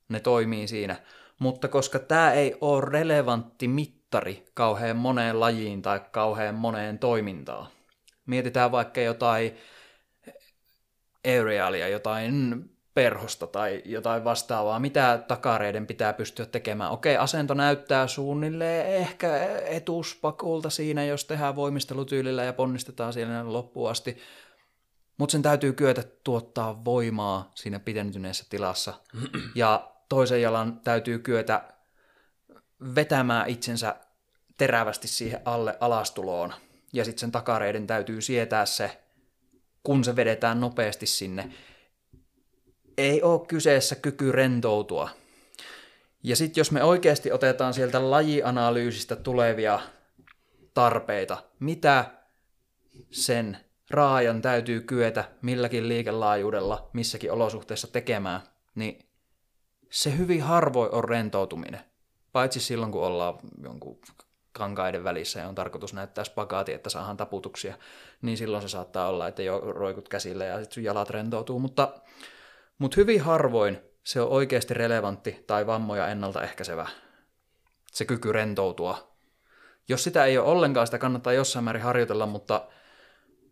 [0.10, 0.96] Ne toimii siinä.
[1.40, 7.68] Mutta koska tämä ei ole relevantti mittari kauhean moneen lajiin tai kauhean moneen toimintaan,
[8.26, 9.58] mietitään vaikka jotain
[11.26, 16.92] aerialia, jotain perhosta tai jotain vastaavaa, mitä takareiden pitää pystyä tekemään.
[16.92, 24.18] Okei, asento näyttää suunnilleen ehkä etuspakulta siinä, jos tehdään voimistelutyylillä ja ponnistetaan siellä loppuun asti,
[25.18, 28.94] mutta sen täytyy kyetä tuottaa voimaa siinä pidentyneessä tilassa.
[29.56, 31.64] Ja toisen jalan täytyy kyetä
[32.96, 33.96] vetämään itsensä
[34.58, 36.54] terävästi siihen alle alastuloon.
[36.94, 39.02] Ja sitten sen takareiden täytyy sietää se,
[39.84, 41.52] kun se vedetään nopeasti sinne
[42.98, 45.10] ei ole kyseessä kyky rentoutua.
[46.24, 49.80] Ja sitten jos me oikeasti otetaan sieltä lajianalyysistä tulevia
[50.74, 52.06] tarpeita, mitä
[53.12, 53.58] sen
[53.90, 58.42] raajan täytyy kyetä milläkin liikelaajuudella missäkin olosuhteessa tekemään,
[58.76, 59.06] niin
[59.92, 61.80] se hyvin harvoin on rentoutuminen.
[62.32, 64.00] Paitsi silloin, kun ollaan jonkun
[64.52, 67.76] kankaiden välissä ja on tarkoitus näyttää spagaati, että saadaan taputuksia,
[68.22, 71.60] niin silloin se saattaa olla, että jo roikut käsille ja sitten sun jalat rentoutuu.
[71.60, 71.94] Mutta
[72.78, 76.90] mutta hyvin harvoin se on oikeasti relevantti tai vammoja ennaltaehkäisevä.
[77.92, 79.16] se kyky rentoutua.
[79.88, 82.68] Jos sitä ei ole ollenkaan, sitä kannattaa jossain määrin harjoitella, mutta,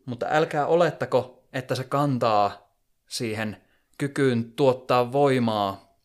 [0.05, 2.71] mutta älkää olettako, että se kantaa
[3.09, 3.57] siihen
[3.97, 5.97] kykyyn tuottaa voimaa,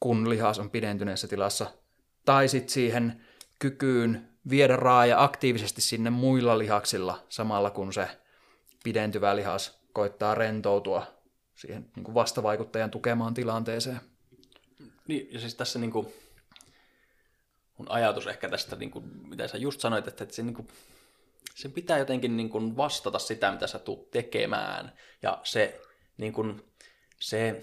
[0.00, 1.66] kun lihas on pidentyneessä tilassa,
[2.24, 3.24] tai sitten siihen
[3.58, 8.08] kykyyn viedä raaja aktiivisesti sinne muilla lihaksilla samalla kun se
[8.84, 11.06] pidentyvä lihas koittaa rentoutua
[11.54, 14.00] siihen niin kuin vastavaikuttajan tukemaan tilanteeseen.
[15.08, 16.06] Niin, ja siis tässä niin kuin,
[17.78, 20.68] mun ajatus ehkä tästä, niin kuin, mitä sä just sanoit, että, että se, niin kuin,
[21.54, 24.92] sen pitää jotenkin niin kuin vastata sitä, mitä sä tulet tekemään.
[25.22, 25.80] Ja se,
[26.16, 26.62] niin kuin,
[27.20, 27.62] se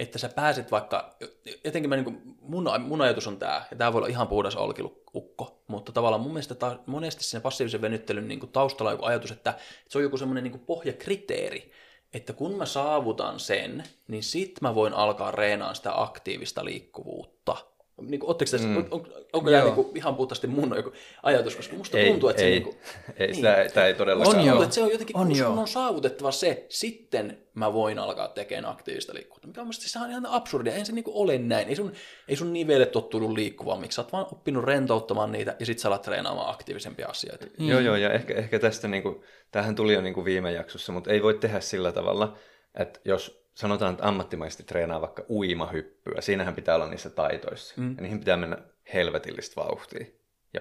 [0.00, 1.16] että sä pääset vaikka,
[1.64, 4.56] jotenkin mä, niin kuin, mun, mun ajatus on tämä, ja tämä voi olla ihan puhdas
[4.56, 9.04] olkilukko, mutta tavallaan mun mielestä ta, monesti siinä passiivisen venyttelyn niin kuin taustalla on joku
[9.04, 11.72] ajatus, että, että se on joku semmoinen niin pohjakriteeri,
[12.14, 17.56] että kun mä saavutan sen, niin sit mä voin alkaa reenaan sitä aktiivista liikkuvuutta.
[18.00, 18.76] Niin kuin, tässä, mm.
[18.76, 22.42] on, on, onko tämä niin ihan puhtaasti mun joku ajatus, koska musta ei, tuntuu, että
[22.42, 22.50] ei, se...
[22.50, 22.76] Niin kuin,
[23.16, 25.52] ei, niin, sitä, sitä ei todellakaan On tuntuu, että se on jotenkin, On kun joo.
[25.52, 29.46] on saavutettava se, sitten mä voin alkaa tekemään aktiivista liikkuvuutta.
[29.46, 31.68] Mikä on mielestäni se on ihan absurdia, ei se niinku ole näin.
[31.68, 31.92] Ei sun,
[32.28, 35.88] ei sun nivelet tottunut liikkumaan, miksi sä oot vaan oppinut rentouttamaan niitä ja sit sä
[35.88, 37.46] alat treenaamaan aktiivisempia asioita.
[37.58, 37.68] Mm.
[37.68, 40.92] Joo, joo, ja ehkä, ehkä tästä, niin kuin, tämähän tuli jo niin kuin viime jaksossa,
[40.92, 42.36] mutta ei voi tehdä sillä tavalla,
[42.74, 47.94] että jos sanotaan, että ammattimaisesti treenaa vaikka uimahyppyä, siinähän pitää olla niissä taitoissa, mm.
[47.96, 48.58] ja niihin pitää mennä
[48.94, 50.06] helvetillistä vauhtia
[50.54, 50.60] ja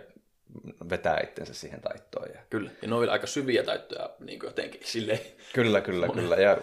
[0.89, 2.30] vetää itsensä siihen taittoon.
[2.34, 2.41] Ja...
[2.49, 5.19] Kyllä, ja ne on vielä aika syviä taittoja niin jotenkin silleen.
[5.54, 6.36] Kyllä, kyllä, kyllä.
[6.36, 6.58] Ja,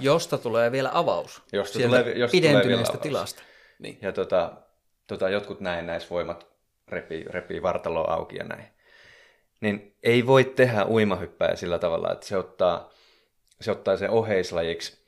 [0.00, 1.42] Josta tulee vielä avaus.
[1.52, 3.02] Josta sieltä tulee- josta tulee vielä pidentyneestä avaus.
[3.02, 3.42] tilasta.
[3.78, 3.98] Niin.
[4.02, 4.52] ja tota,
[5.06, 6.46] tota, jotkut näennäisvoimat
[6.88, 8.64] repii, repii vartaloa auki ja näin.
[9.60, 12.90] Niin ei voi tehdä uimahyppää sillä tavalla, että se ottaa,
[13.60, 15.07] se ottaa sen oheislajiksi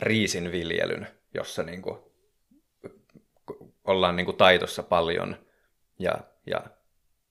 [0.00, 1.98] riisinviljelyn, jossa niin kuin,
[3.84, 5.36] ollaan niin kuin taitossa paljon
[5.98, 6.14] ja,
[6.46, 6.60] ja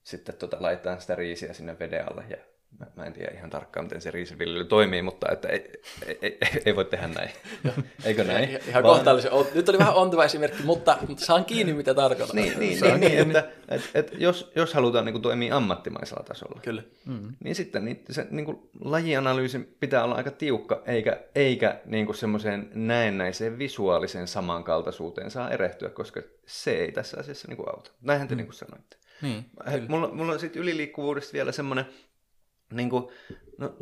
[0.03, 2.25] sitten tota, laitetaan sitä riisiä sinne veden alle.
[2.29, 2.37] Ja
[2.79, 5.71] mä, mä en tiedä ihan tarkkaan, miten se riisiviljely toimii, mutta että ei,
[6.07, 7.29] ei, ei, ei voi tehdä näin.
[8.05, 8.49] Eikö näin?
[8.49, 9.31] Ihan, Vaan- kohtalaisen.
[9.31, 12.35] on- Nyt oli vähän ontava esimerkki, mutta, mutta saan kiinni, mitä tarkoitan.
[12.35, 13.37] Niin, niin, niin, niin kiinni.
[13.37, 16.83] että et, et jos, jos halutaan niin kuin, toimia ammattimaisella tasolla, Kyllä.
[17.05, 17.33] Mm.
[17.43, 22.15] niin sitten niin, se niin kuin, lajianalyysin pitää olla aika tiukka, eikä, eikä niin kuin,
[22.15, 27.91] semmoiseen näennäiseen visuaaliseen samankaltaisuuteen saa erehtyä, koska se ei tässä asiassa niin kuin, auta.
[28.01, 28.37] Näinhän te mm.
[28.37, 28.97] niin kuin sanoitte.
[29.21, 31.85] Niin, He, mulla, mulla on sitten yliliikkuvuudesta vielä semmoinen,
[32.73, 33.07] niin kuin,
[33.57, 33.75] no,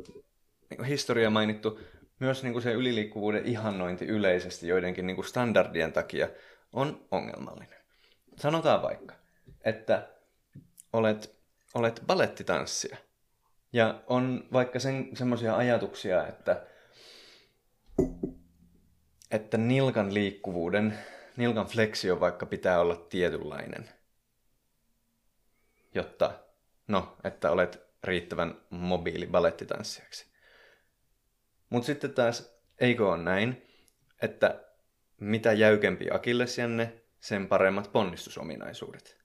[0.69, 1.79] niin kuin historia mainittu,
[2.19, 6.29] myös niin kuin se yliliikkuvuuden ihannointi yleisesti joidenkin niin kuin standardien takia
[6.73, 7.79] on ongelmallinen.
[8.37, 9.15] Sanotaan vaikka,
[9.65, 10.09] että
[10.93, 11.35] olet,
[11.73, 12.97] olet balettitanssija
[13.73, 16.65] ja on vaikka sen, semmoisia ajatuksia, että,
[19.31, 20.97] että nilkan liikkuvuuden,
[21.37, 23.89] nilkan fleksio vaikka pitää olla tietynlainen,
[25.93, 26.39] jotta,
[26.87, 30.27] no, että olet riittävän mobiili balettitanssijaksi.
[31.69, 33.61] Mutta sitten taas, eikö ole näin,
[34.21, 34.63] että
[35.19, 39.17] mitä jäykempi akillesjänne, sen paremmat ponnistusominaisuudet.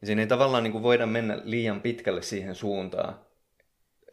[0.00, 3.20] Ja siinä ei tavallaan niin kuin voida mennä liian pitkälle siihen suuntaan,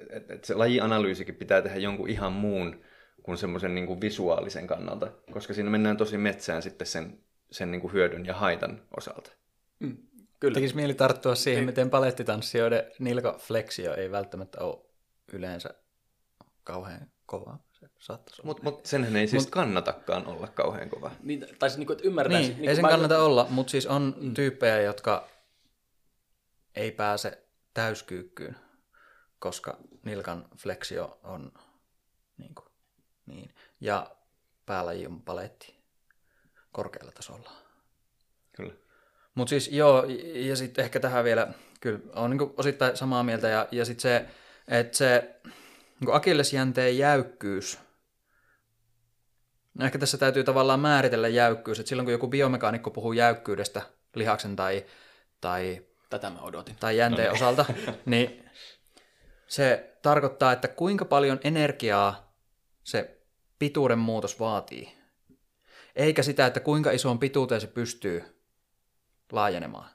[0.10, 2.84] että et se lajianalyysikin pitää tehdä jonkun ihan muun
[3.24, 7.20] kuin semmoisen niin kuin visuaalisen kannalta, koska siinä mennään tosi metsään sitten sen,
[7.52, 9.32] sen niin kuin hyödyn ja haitan osalta.
[9.80, 9.98] Mm,
[10.40, 10.54] kyllä.
[10.54, 14.86] Tekisi mieli tarttua siihen, miten palettitanssijoiden nilkafleksio ei välttämättä ole
[15.34, 15.70] yleensä
[16.64, 17.58] kauhean kova.
[17.72, 18.48] Se saattaisi olla.
[18.48, 21.12] Mutta mut senhän ei siis mut, kannatakaan olla kauhean kova.
[21.24, 22.44] Niin, tai siis, niin kuin, että ymmärretään.
[22.44, 24.34] Niin, niin ei sen mä- kannata olla, mutta siis on mm.
[24.34, 25.28] tyyppejä, jotka
[26.76, 28.56] ei pääse täyskyykkyyn,
[29.40, 31.52] koska nilkan fleksio on
[32.38, 32.68] niin, kuin,
[33.26, 33.54] niin.
[33.80, 34.16] ja
[34.66, 35.76] päälaji on paletti
[36.72, 37.52] korkealla tasolla.
[38.56, 38.74] Kyllä.
[39.36, 41.48] Mutta siis joo, ja sitten ehkä tähän vielä,
[41.82, 44.26] kyllä on niin osittain samaa mieltä, ja, ja sitten se,
[44.68, 45.40] että se
[46.00, 47.80] niin akillesjänteen jäykkyys,
[49.74, 53.82] no ehkä tässä täytyy tavallaan määritellä jäykkyys, että silloin kun joku biomekaanikko puhuu jäykkyydestä
[54.16, 54.86] lihaksen tai,
[55.42, 56.76] tai, Tätä mä odotin.
[56.80, 57.66] tai jänteen osalta,
[58.06, 58.50] niin
[59.48, 62.36] se tarkoittaa, että kuinka paljon energiaa
[62.84, 63.22] se
[63.60, 64.98] pituuden muutos vaatii.
[65.96, 68.35] Eikä sitä, että kuinka isoon pituuteen se pystyy
[69.36, 69.90] laajenemaan.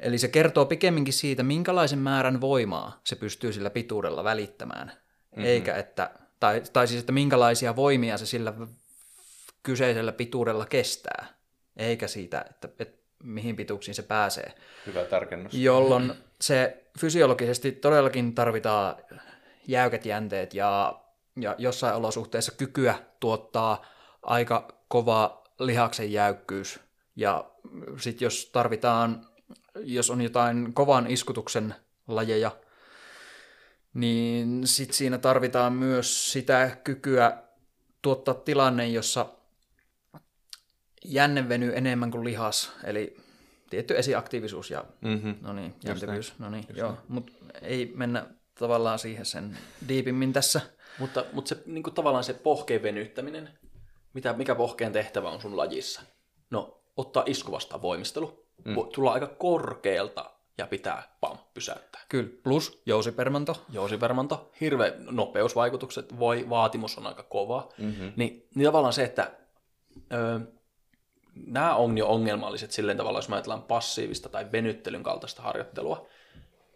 [0.00, 4.86] Eli se kertoo pikemminkin siitä, minkälaisen määrän voimaa se pystyy sillä pituudella välittämään.
[4.86, 5.44] Mm-hmm.
[5.44, 8.52] Eikä että, tai, tai siis, että minkälaisia voimia se sillä
[9.62, 11.26] kyseisellä pituudella kestää.
[11.76, 14.54] Eikä siitä, että, että mihin pituuksiin se pääsee.
[14.86, 15.54] Hyvä tarkennus.
[15.54, 18.96] Jolloin se fysiologisesti todellakin tarvitaan
[19.66, 21.00] jäykät jänteet ja,
[21.36, 23.86] ja jossain olosuhteessa kykyä tuottaa
[24.22, 26.80] aika kova lihaksen jäykkyys.
[27.20, 27.50] Ja
[27.98, 29.26] sitten jos tarvitaan
[29.74, 31.74] jos on jotain kovan iskutuksen
[32.08, 32.50] lajeja,
[33.94, 37.42] niin sit siinä tarvitaan myös sitä kykyä
[38.02, 39.26] tuottaa tilanne, jossa
[41.04, 43.16] jänne venyy enemmän kuin lihas, eli
[43.70, 45.34] tietty esiaktiivisuus ja Mm-hmm.
[45.40, 50.60] no niin, jäntevyys, no niin, joo, mutta ei mennä tavallaan siihen sen diipimmin tässä.
[50.98, 53.58] Mutta, mutta se niin kuin tavallaan se pohkeen venyttäminen,
[54.12, 56.02] mitä, mikä pohkeen tehtävä on sun lajissa?
[56.50, 58.74] No, ottaa isku vastaan voimistelu, mm.
[58.94, 62.00] tulla aika korkealta ja pitää pam, pysäyttää.
[62.08, 63.64] Kyllä, plus jousipermanto.
[63.72, 67.68] Joosipermanto, hirveä nopeusvaikutukset, voi, vaatimus on aika kova.
[67.78, 68.12] Mm-hmm.
[68.16, 69.30] Niin, niin tavallaan se, että
[70.12, 70.40] ö,
[71.46, 76.06] nämä on jo ongelmalliset silleen tavalla, jos me ajatellaan passiivista tai venyttelyn kaltaista harjoittelua.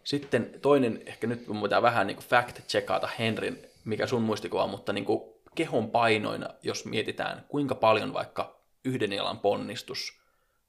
[0.03, 4.93] Sitten toinen, ehkä nyt mun pitää vähän niin fact-checkata Henrin, mikä sun muistikuva on, mutta
[4.93, 5.21] niin kuin
[5.55, 8.54] kehon painoina, jos mietitään, kuinka paljon vaikka
[8.85, 10.19] yhden jalan ponnistus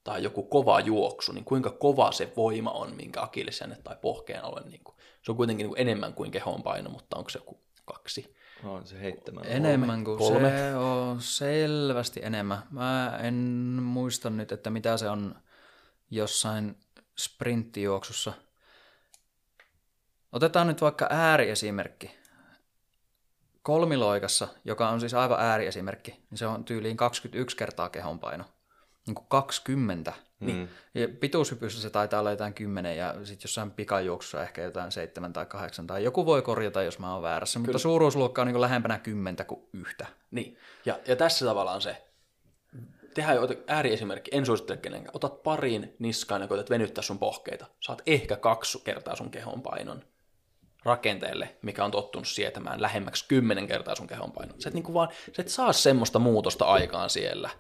[0.04, 4.60] tai joku kova juoksu, niin kuinka kova se voima on, minkä akillesjänne tai pohkeen alue.
[4.60, 7.60] Niin kuin, se on kuitenkin niin kuin enemmän kuin kehon paino, mutta onko se joku
[7.84, 8.36] kaksi?
[8.64, 9.50] On se heittämällä.
[9.50, 10.50] Enemmän kuin kolme.
[10.50, 12.62] se on selvästi enemmän.
[12.70, 13.34] Mä en
[13.82, 15.34] muista nyt, että mitä se on
[16.10, 16.76] jossain
[17.18, 18.32] sprinttijuoksussa.
[20.32, 22.15] Otetaan nyt vaikka ääriesimerkki.
[23.66, 28.44] Kolmiloikassa, joka on siis aivan ääriesimerkki, niin se on tyyliin 21 kertaa kehonpaino.
[29.06, 30.12] Niin kuin 20.
[30.40, 30.68] Mm.
[30.94, 35.46] Ja pituushypyssä se taitaa olla jotain 10 ja sitten jossain pikajuoksussa ehkä jotain 7 tai
[35.46, 39.46] 8 tai joku voi korjata, jos mä oon väärässä, mutta suuruusluokka on niin lähempänä 10
[39.46, 40.06] kuin yhtä.
[40.30, 42.04] Niin, ja, ja tässä tavallaan se,
[43.14, 48.02] tehdään jo ääriesimerkki, en suosittele kenenkään, otat pariin niskaan ja koetat venyttää sun pohkeita, saat
[48.06, 50.02] ehkä kaksi kertaa sun kehon painon
[50.86, 54.60] rakenteelle, mikä on tottunut sietämään lähemmäksi kymmenen kertaa sun kehon painon.
[54.60, 57.50] Sä et, niinku vaan, sä et saa semmoista muutosta aikaan siellä,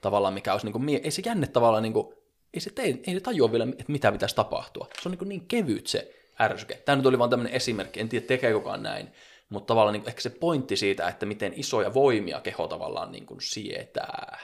[0.00, 2.14] tavallaan mikä olisi, niinku, mie- ei se jänne tavallaan, niinku,
[2.54, 4.88] ei se, tee, ei se tajua vielä, että mitä pitäisi tapahtua.
[5.02, 6.74] Se on niinku niin kevyt se ärsyke.
[6.74, 9.08] Tämä nyt oli vaan tämmöinen esimerkki, en tiedä tekee kukaan näin,
[9.48, 14.38] mutta tavallaan niinku, ehkä se pointti siitä, että miten isoja voimia keho tavallaan niinku sietää.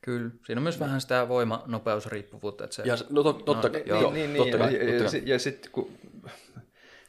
[0.00, 0.30] Kyllä.
[0.46, 2.64] Siinä on myös vähän sitä voima-nopeusriippuvuutta.
[2.64, 2.82] Että se...
[2.86, 5.10] Ja no, tot, totta, No, kai, joo, joo, niin, totta niin, kai, ja, totta ja,
[5.10, 5.28] kai.
[5.28, 5.92] ja, ja sitten kun,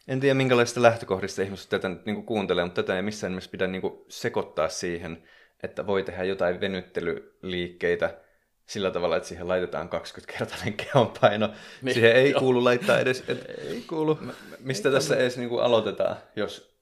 [0.08, 3.68] en tiedä minkälaisista lähtökohdista ihmiset tätä nyt niin kuuntelee, mutta tätä ei missään nimessä pidä
[3.68, 5.24] niin sekoittaa siihen,
[5.63, 8.18] että voi tehdä jotain venyttelyliikkeitä
[8.66, 11.50] sillä tavalla, että siihen laitetaan 20-kertainen kehonpaino.
[11.82, 12.39] Niin, siihen ei joo.
[12.39, 14.20] kuulu laittaa edes, et, ei kuulu.
[14.60, 16.74] Mistä ei tässä edes niin kuin aloitetaan, jos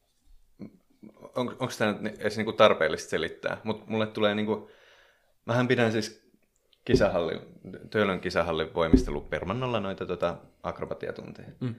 [1.36, 4.68] on, onko tämä nyt edes niin kuin tarpeellista selittää, mutta mulle tulee niin kuin,
[5.46, 6.32] mähän pidän siis
[6.86, 7.40] kisahallin,
[7.90, 11.50] Töölön kisahallin voimistelu permannolla noita tota, akrobatiatunteja.
[11.60, 11.76] Mm.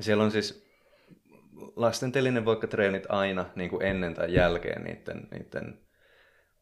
[0.00, 0.63] Siellä on siis
[1.76, 5.80] lasten telinevoikkatreenit aina niin kuin ennen tai jälkeen niiden, niiden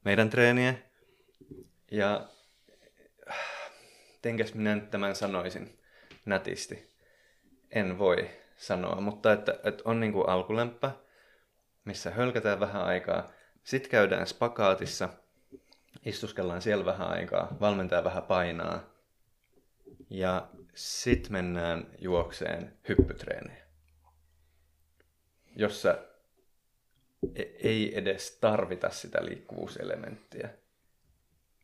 [0.04, 0.74] meidän treeniä.
[1.90, 2.28] Ja
[4.22, 5.78] tenkäs minä nyt tämän sanoisin
[6.24, 6.92] nätisti.
[7.70, 10.28] En voi sanoa, mutta että, että on niin kuin
[11.84, 13.32] missä hölkätään vähän aikaa.
[13.64, 15.08] Sitten käydään spakaatissa,
[16.04, 18.92] istuskellaan siellä vähän aikaa, valmentaja vähän painaa.
[20.10, 23.61] Ja sitten mennään juokseen hyppytreenejä,
[25.56, 25.98] jossa
[27.34, 30.48] e- ei edes tarvita sitä liikkuvuuselementtiä,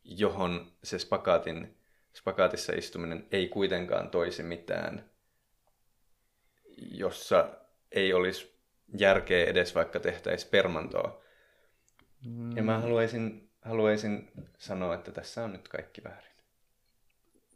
[0.03, 1.77] johon se spakaatin,
[2.13, 5.09] spakaatissa istuminen ei kuitenkaan toisi mitään,
[6.91, 7.49] jossa
[7.91, 8.59] ei olisi
[8.97, 11.21] järkeä edes vaikka tehtäisiin permantoa.
[12.25, 12.57] Mm.
[12.57, 16.28] Ja mä haluaisin, haluaisin sanoa, että tässä on nyt kaikki väärin.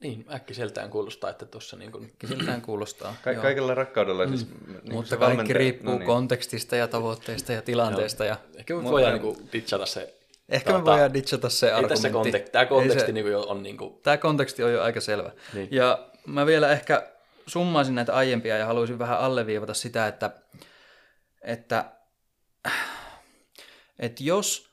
[0.04, 3.16] Niin, äkkiseltään kuulostaa, että tuossa niin kuin, Siltään kuulostaa.
[3.24, 4.48] Ka- kaikella rakkaudella siis...
[4.48, 4.74] Mm.
[4.74, 8.26] Niin Mutta kaikki riippuu no kontekstista ja tavoitteista ja tilanteesta.
[8.26, 8.38] Ja...
[8.56, 10.14] ehkä me voidaan niin kuin, ditchata se.
[10.50, 12.02] Ehkä me voidaan ditchata se Ei argumentti.
[12.02, 15.02] tässä kontek- tämä konteksti Ei se- niin on niin kuin, Tämä konteksti on jo aika
[15.02, 15.32] selvä.
[15.54, 15.68] Niin.
[15.72, 17.08] Ja mä vielä ehkä
[17.48, 20.32] summaisin näitä aiempia ja haluaisin vähän alleviivata sitä, että,
[21.42, 21.86] että,
[24.00, 24.70] että jos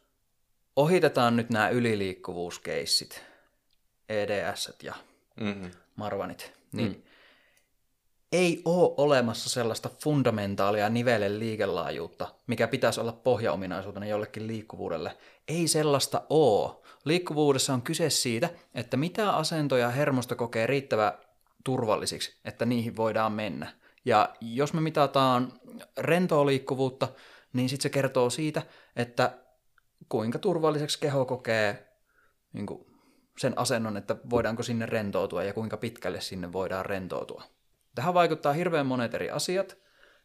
[0.76, 3.22] ohitetaan nyt nämä yliliikkuvuuskeissit,
[4.08, 4.94] EDS ja
[5.40, 5.70] Mm-hmm.
[5.96, 7.02] marvanit, niin mm.
[8.32, 15.16] ei ole olemassa sellaista fundamentaalia nivelen liikelaajuutta, mikä pitäisi olla pohjaominaisuutena jollekin liikkuvuudelle.
[15.48, 16.76] Ei sellaista ole.
[17.04, 21.18] Liikkuvuudessa on kyse siitä, että mitä asentoja hermosto kokee riittävä
[21.64, 23.72] turvallisiksi, että niihin voidaan mennä.
[24.04, 25.52] Ja jos me mitataan
[25.98, 27.08] rentoa liikkuvuutta,
[27.52, 28.62] niin sitten se kertoo siitä,
[28.96, 29.38] että
[30.08, 31.88] kuinka turvalliseksi keho kokee
[32.52, 32.89] niin kuin
[33.40, 37.42] sen asennon, että voidaanko sinne rentoutua ja kuinka pitkälle sinne voidaan rentoutua.
[37.94, 39.76] Tähän vaikuttaa hirveän monet eri asiat.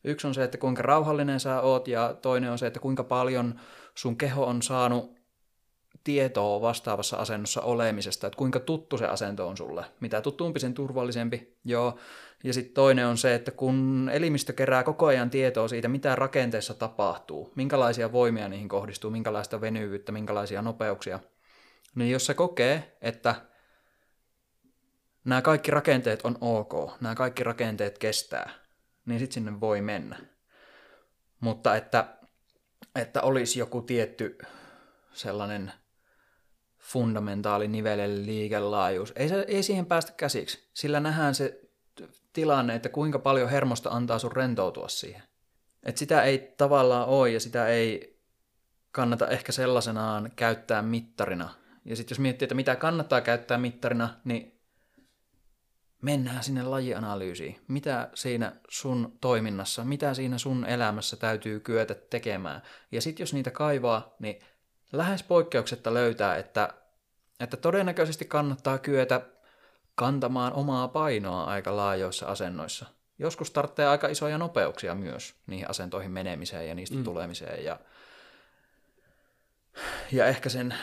[0.04, 3.60] Yksi on se, että kuinka rauhallinen sä oot, ja toinen on se, että kuinka paljon
[3.96, 5.16] sun keho on saanut
[6.04, 9.86] tietoa vastaavassa asennossa olemisesta, että kuinka tuttu se asento on sulle.
[10.00, 11.58] Mitä tutumpi, sen turvallisempi.
[11.66, 11.98] Joo.
[12.44, 16.74] Ja sitten toinen on se, että kun elimistö kerää koko ajan tietoa siitä, mitä rakenteessa
[16.74, 21.20] tapahtuu, minkälaisia voimia niihin kohdistuu, minkälaista venyvyyttä, minkälaisia nopeuksia,
[21.96, 23.36] niin jos se kokee, että
[25.26, 28.50] nämä kaikki rakenteet on ok, nämä kaikki rakenteet kestää,
[29.06, 30.18] niin sitten sinne voi mennä.
[31.40, 32.18] Mutta että,
[32.96, 34.38] että olisi joku tietty
[35.14, 35.72] sellainen
[36.80, 39.14] fundamentaali nivelen liikelaajuus.
[39.16, 40.70] Ei, se, ei siihen päästä käsiksi.
[40.74, 41.62] Sillä nähdään se
[42.34, 45.24] tilanne, että kuinka paljon hermosta antaa sun rentoutua siihen.
[45.84, 48.20] Et sitä ei tavallaan ole ja sitä ei
[48.92, 51.65] kannata ehkä sellaisenaan käyttää mittarina.
[51.86, 54.62] Ja sitten jos miettii, että mitä kannattaa käyttää mittarina, niin
[56.02, 57.60] mennään sinne lajianalyysiin.
[57.68, 62.62] Mitä siinä sun toiminnassa, mitä siinä sun elämässä täytyy kyetä tekemään.
[62.92, 64.42] Ja sitten jos niitä kaivaa, niin
[64.92, 66.70] lähes poikkeuksetta löytää, että,
[67.40, 69.22] että todennäköisesti kannattaa kyetä
[69.96, 72.86] kantamaan omaa painoa aika laajoissa asennoissa.
[73.20, 77.04] Joskus tarvitsee aika isoja nopeuksia myös niihin asentoihin menemiseen ja niistä mm.
[77.04, 77.64] tulemiseen.
[77.64, 77.80] Ja,
[80.12, 80.76] ja ehkä sen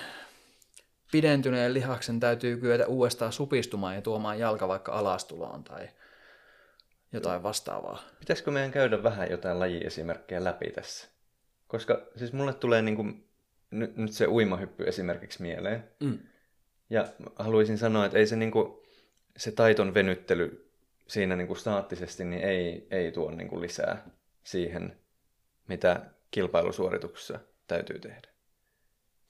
[1.12, 5.88] pidentyneen lihaksen täytyy kyetä uudestaan supistumaan ja tuomaan jalka vaikka alastuloon tai
[7.12, 8.02] jotain vastaavaa.
[8.18, 11.08] Pitäisikö meidän käydä vähän jotain lajiesimerkkejä läpi tässä?
[11.66, 13.28] Koska siis mulle tulee niin kuin,
[13.70, 15.84] nyt, nyt se uimahyppy esimerkiksi mieleen.
[16.00, 16.18] Mm.
[16.90, 18.82] Ja haluaisin sanoa, että ei se, niin kuin,
[19.36, 20.70] se taiton venyttely
[21.08, 24.06] siinä niin kuin staattisesti niin ei, ei tuo niin kuin lisää
[24.44, 24.96] siihen,
[25.68, 28.28] mitä kilpailusuorituksessa täytyy tehdä.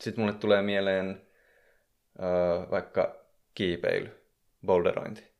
[0.00, 1.22] Sitten mulle tulee mieleen
[2.22, 3.16] öö, vaikka
[3.54, 4.26] kiipeily,
[4.66, 5.32] boulderointi,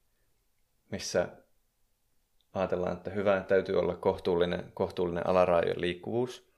[0.90, 1.28] missä
[2.52, 6.52] ajatellaan, että hyvä täytyy olla kohtuullinen, kohtuullinen alaraajojen liikkuvuus,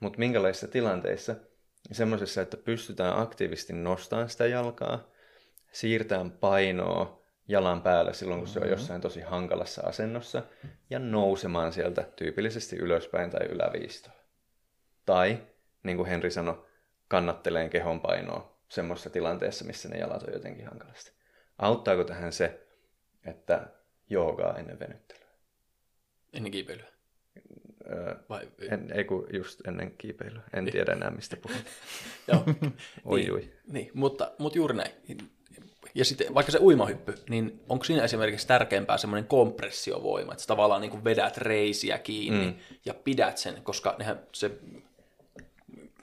[0.00, 1.36] mutta minkälaisissa tilanteissa,
[1.92, 5.10] semmoisessa, että pystytään aktiivisesti nostamaan sitä jalkaa,
[5.72, 8.72] siirtämään painoa jalan päällä silloin, kun se on mm-hmm.
[8.72, 10.42] jossain tosi hankalassa asennossa,
[10.90, 14.16] ja nousemaan sieltä tyypillisesti ylöspäin tai yläviistoon.
[15.06, 15.38] Tai,
[15.82, 16.66] niin kuin Henri sanoi,
[17.08, 21.12] kannatteleen kehon painoa semmoisessa tilanteessa, missä ne jalat on jotenkin hankalasti.
[21.58, 22.66] Auttaako tähän se,
[23.24, 23.66] että
[24.10, 25.28] joogaa ennen venyttelyä?
[26.32, 26.86] Ennen kiipeilyä?
[27.90, 28.48] Öö, Vai...
[28.70, 30.42] en, ei kun just ennen kiipeilyä.
[30.52, 31.56] En tiedä enää, mistä puhun.
[32.28, 32.44] Joo.
[33.04, 33.52] oi, niin, oi.
[33.66, 34.92] Niin, mutta, mutta juuri näin.
[35.94, 40.80] Ja sitten vaikka se uimahyppy, niin onko siinä esimerkiksi tärkeämpää semmoinen kompressiovoima, että sä tavallaan
[40.80, 42.54] niin vedät reisiä kiinni mm.
[42.84, 44.50] ja pidät sen, koska nehän se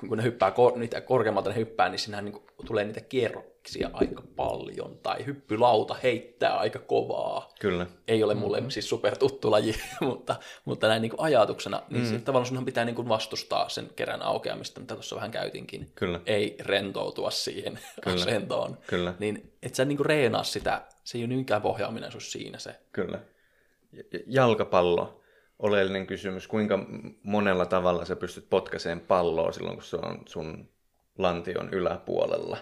[0.07, 4.23] kun ne hyppää kor- niitä korkeammalta ne hyppää, niin siinähän niin tulee niitä kierroksia aika
[4.35, 7.49] paljon, tai hyppylauta heittää aika kovaa.
[7.59, 7.87] Kyllä.
[8.07, 8.69] Ei ole mulle mm-hmm.
[8.69, 10.35] siis super tuttu laji, mutta,
[10.65, 12.21] mutta näin niin ajatuksena, niin mm.
[12.21, 15.91] tavallaan sunhan pitää niin vastustaa sen kerän aukeamista, mitä tuossa vähän käytinkin.
[15.95, 16.19] Kyllä.
[16.25, 18.15] Ei rentoutua siihen Kyllä.
[18.15, 18.77] asentoon.
[18.87, 19.13] Kyllä.
[19.19, 22.75] Niin et sä niin reenaa sitä, se ei ole niinkään pohjaominaisuus siinä se.
[22.91, 23.19] Kyllä.
[24.27, 25.20] Jalkapallo
[25.61, 26.79] oleellinen kysymys, kuinka
[27.23, 30.69] monella tavalla sä pystyt potkaiseen palloa silloin, kun se on sun
[31.17, 32.57] lantion yläpuolella,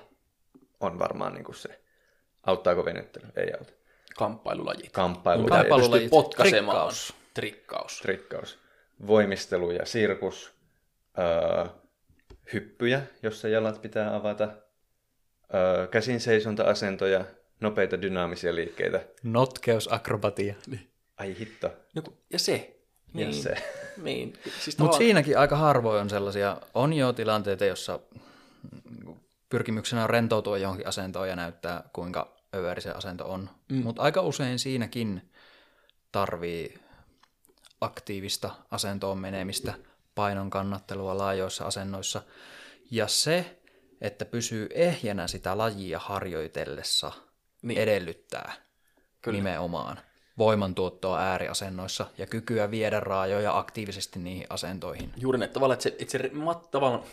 [0.80, 1.82] on varmaan niin kuin se.
[2.44, 3.28] Auttaako venyttely?
[3.36, 3.74] Ei auta.
[4.18, 4.92] Kamppailulajit.
[4.92, 5.68] Kamppailulajit.
[5.68, 6.10] Kamppailulajit.
[6.10, 6.78] potkaisemaan.
[6.78, 7.14] Trikkaus.
[7.34, 8.00] Trikkaus.
[8.00, 8.60] Trikkaus.
[9.08, 10.54] Voimistelu ja sirkus.
[11.20, 11.66] Öö,
[12.54, 14.50] hyppyjä, jossa jalat pitää avata.
[15.54, 17.26] Öö, käsin seisonta-asentoja.
[17.60, 19.02] Nopeita dynaamisia liikkeitä.
[19.24, 20.56] Notkeusakrobatia.
[21.18, 21.72] Ai hitto.
[21.96, 22.79] No, ja se,
[23.14, 23.34] niin.
[23.34, 23.56] se.
[24.04, 24.34] Niin.
[24.60, 28.00] Siis Mutta siinäkin aika harvoin on sellaisia, on jo tilanteita, jossa
[29.50, 33.50] pyrkimyksenä on rentoutua johonkin asentoon ja näyttää, kuinka överi se asento on.
[33.70, 33.84] Mm.
[33.84, 35.32] Mutta aika usein siinäkin
[36.12, 36.80] tarvii
[37.82, 39.74] aktiivista asentoon menemistä,
[40.16, 42.22] painon kannattelua laajoissa asennoissa.
[42.92, 43.60] Ja se,
[44.02, 47.12] että pysyy ehjänä sitä lajia harjoitellessa,
[47.62, 47.80] niin.
[47.80, 48.54] edellyttää
[49.22, 49.36] Kyllä.
[49.36, 50.00] nimenomaan
[50.40, 55.14] voimantuottoa ääriasennoissa ja kykyä viedä raajoja aktiivisesti niihin asentoihin.
[55.18, 56.32] Juuri näin, tavallaan, että se, että se
[56.72, 57.04] tavallaan,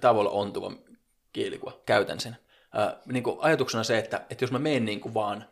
[0.00, 0.72] tämä voi olla ontuva
[1.32, 2.36] kielikuva, käytän sen.
[2.72, 5.44] Ää, niin kuin ajatuksena se, että, että jos mä menen niin kuin vaan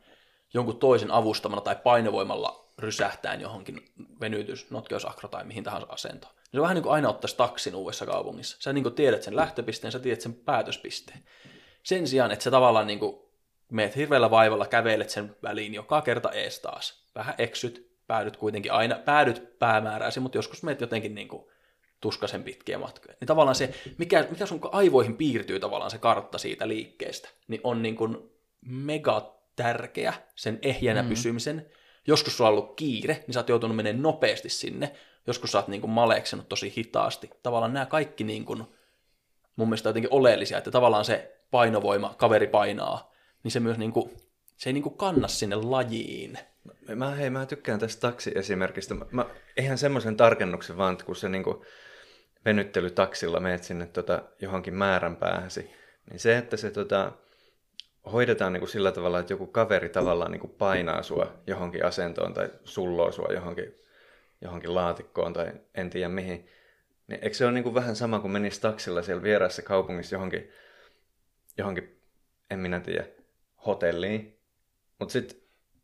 [0.55, 3.84] jonkun toisen avustamana tai painovoimalla rysähtään johonkin
[4.20, 7.74] venytys, notkeusakro tai mihin tahansa asentoon, niin se on vähän niin kuin aina ottaisi taksin
[7.74, 8.57] uudessa kaupungissa.
[8.61, 11.24] Sä niin kuin tiedät sen lähtöpisteen, sä tiedät sen päätöspisteen.
[11.82, 13.32] Sen sijaan, että sä tavallaan niin kuin
[13.72, 17.06] meet hirveällä vaivalla, kävelet sen väliin joka kerta ees taas.
[17.14, 21.44] Vähän eksyt, päädyt kuitenkin aina, päädyt päämääräsi, mutta joskus meet jotenkin niin kuin
[22.00, 23.14] tuskasen pitkiä matkoja.
[23.20, 27.82] Niin tavallaan se, mikä, mikä sun aivoihin piirtyy tavallaan se kartta siitä liikkeestä, niin on
[27.82, 31.08] niin kuin mega tärkeä sen ehjänä mm.
[31.08, 31.66] pysymisen.
[32.06, 34.92] Joskus sulla on ollut kiire, niin sä oot joutunut menemään nopeasti sinne.
[35.26, 37.30] Joskus sä oot niin kuin maleksenut tosi hitaasti.
[37.42, 38.64] Tavallaan nämä kaikki niin kuin
[39.56, 43.11] mun mielestä jotenkin oleellisia, että tavallaan se painovoima, kaveri painaa,
[43.43, 44.11] niin se myös niin kuin,
[44.57, 46.38] se ei niin kuin kanna sinne lajiin.
[46.95, 48.95] Mä, hei, mä tykkään tästä taksiesimerkistä.
[48.95, 49.26] Mä, mä,
[49.57, 51.59] ihan semmoisen tarkennuksen vaan, että kun se niin kuin
[52.45, 55.70] venyttelytaksilla meet sinne tota, johonkin määränpäähäsi,
[56.11, 57.12] niin se, että se tota,
[58.12, 62.34] hoidetaan niin kuin sillä tavalla, että joku kaveri tavallaan niin kuin painaa sua johonkin asentoon
[62.34, 63.74] tai sulloo sua johonkin,
[64.40, 66.49] johonkin laatikkoon tai en tiedä mihin,
[67.07, 70.53] niin eikö se ole niin kuin vähän sama kuin menisi taksilla siellä vieraassa kaupungissa johonkin,
[71.59, 72.01] johonkin
[72.51, 73.05] en minä tiedä,
[73.66, 74.38] hotelliin,
[74.98, 75.38] mutta sitten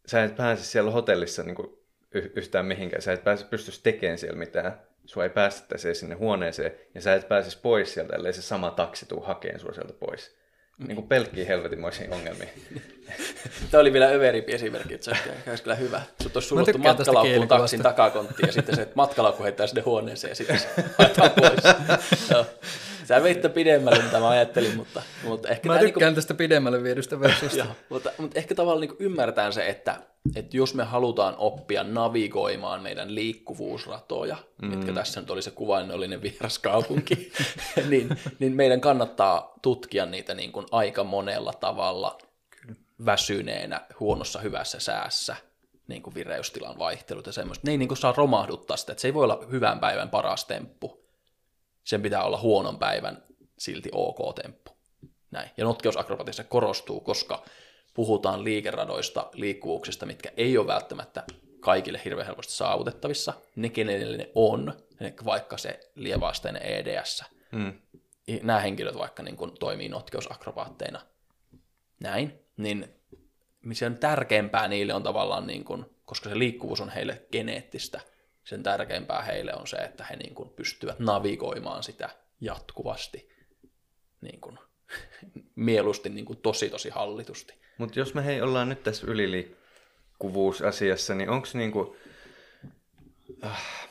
[0.07, 1.79] sä et pääse siellä hotellissa niin kuin
[2.12, 7.01] yhtään mihinkään, sä et pääse pystyisi tekemään siellä mitään, sua ei päästettäisi sinne huoneeseen, ja
[7.01, 10.39] sä et pääsisi pois sieltä, ellei se sama taksi tuu hakeen sua sieltä pois.
[10.79, 12.49] Niin kuin pelkkiä helvetimoisia ongelmia.
[13.70, 16.03] Tämä oli vielä överimpi esimerkki, että se olisi kyllä hyvä.
[16.22, 20.59] Sut olisi suluttu matkalaukkuun taksin takakonttiin ja sitten se matkalaukku heittää sinne huoneeseen ja sitten
[20.59, 22.47] se pois.
[23.09, 25.69] Sä veitte pidemmälle, mitä mä ajattelin, mutta, mutta ehkä...
[25.69, 26.15] Mä tykkään niin kuin...
[26.15, 27.67] tästä pidemmälle viedystä versiosta.
[27.89, 30.01] mutta, mutta ehkä tavallaan niin ymmärretään se, että,
[30.37, 34.69] että jos me halutaan oppia navigoimaan meidän liikkuvuusratoja, mm.
[34.69, 37.33] mitkä tässä nyt oli se kuvainnollinen vieras kaupunki,
[37.91, 42.19] niin, niin meidän kannattaa tutkia niitä niin kuin aika monella tavalla
[43.05, 45.37] väsyneenä, huonossa hyvässä säässä,
[45.87, 47.67] niin kuin vireystilan vaihtelut ja semmoista.
[47.67, 50.45] Ne ei niin kuin saa romahduttaa sitä, että se ei voi olla hyvän päivän paras
[50.45, 50.98] temppu,
[51.89, 53.22] sen pitää olla huonon päivän
[53.59, 54.70] silti ok temppu.
[55.30, 55.51] Näin.
[55.57, 57.45] Ja notkeusakrobatiassa korostuu, koska
[57.95, 61.24] puhutaan liikeradoista, liikkuvuuksista, mitkä ei ole välttämättä
[61.61, 63.34] kaikille hirveän helposti saavutettavissa.
[63.57, 64.74] Ne, kenelle ne on,
[65.24, 67.24] vaikka se lieväasteinen EDS.
[67.53, 67.72] Mm.
[68.43, 71.01] Nämä henkilöt vaikka niin kuin toimii notkeusakrobaatteina.
[72.01, 72.45] Näin.
[72.57, 72.89] Niin
[73.72, 78.01] se on tärkeämpää niille on tavallaan, niin kuin, koska se liikkuvuus on heille geneettistä–
[78.49, 82.09] sen tärkeämpää heille on se, että he niin kuin pystyvät navigoimaan sitä
[82.41, 83.31] jatkuvasti
[84.21, 84.59] niin kuin,
[85.69, 87.55] mieluusti niin kuin tosi tosi hallitusti.
[87.79, 91.97] Mutta jos me hei ollaan nyt tässä yliliikkuvuusasiassa, niin onko niin kuin,
[93.45, 93.89] äh,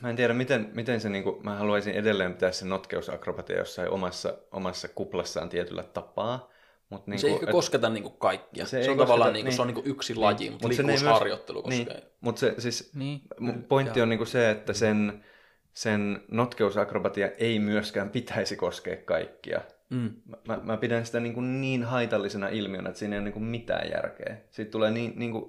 [0.00, 3.90] mä en tiedä miten, miten se, niin kuin, mä haluaisin edelleen pitää se notkeusakrobatia jossain
[3.90, 6.50] omassa, omassa kuplassaan tietyllä tapaa,
[6.92, 8.66] Mut niin se ei niinku, ehkä kosketa niin kuin kaikkia.
[8.66, 10.68] Se, se on tavallaan niin kuin, niin, se on niin kuin yksi niin, laji, mutta
[10.68, 12.00] liikkuvuusharjoittelu niin, koskee.
[12.00, 13.20] Niin, mutta se, siis, niin,
[13.68, 14.02] pointti ja.
[14.02, 15.24] on niin kuin se, että sen,
[15.72, 19.60] sen notkeusakrobatia ei myöskään pitäisi koskea kaikkia.
[19.90, 20.10] Mm.
[20.48, 23.44] Mä, mä pidän sitä niin, kuin niin haitallisena ilmiönä, että siinä ei ole niin kuin
[23.44, 24.36] mitään järkeä.
[24.50, 25.44] Siitä tulee niin, niin kuin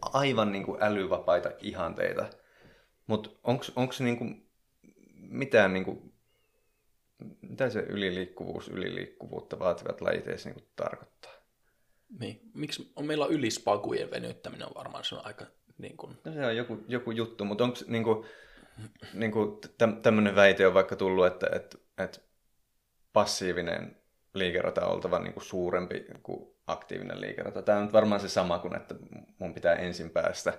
[0.00, 2.26] aivan niin kuin älyvapaita ihanteita.
[3.06, 4.46] Mutta onko niin kuin
[5.16, 6.12] mitään niin kuin
[7.40, 11.32] mitä se yliliikkuvuus, yliliikkuvuutta vaativat lajit edes niin tarkoittaa?
[12.20, 12.40] Niin.
[12.54, 15.46] Miksi on meillä ylispakujen venyttäminen on varmaan se on aika
[15.78, 16.18] niin kuin...
[16.24, 18.26] No se on joku, joku juttu, mutta onko niin kuin,
[19.14, 19.60] niin kuin
[20.02, 22.20] tämmöinen väite on vaikka tullut, että, että, että
[23.12, 23.96] passiivinen
[24.34, 27.62] liikerata on oltava niin kuin suurempi kuin aktiivinen liikerata.
[27.62, 28.94] Tämä on varmaan se sama kuin, että
[29.38, 30.52] mun pitää ensin päästä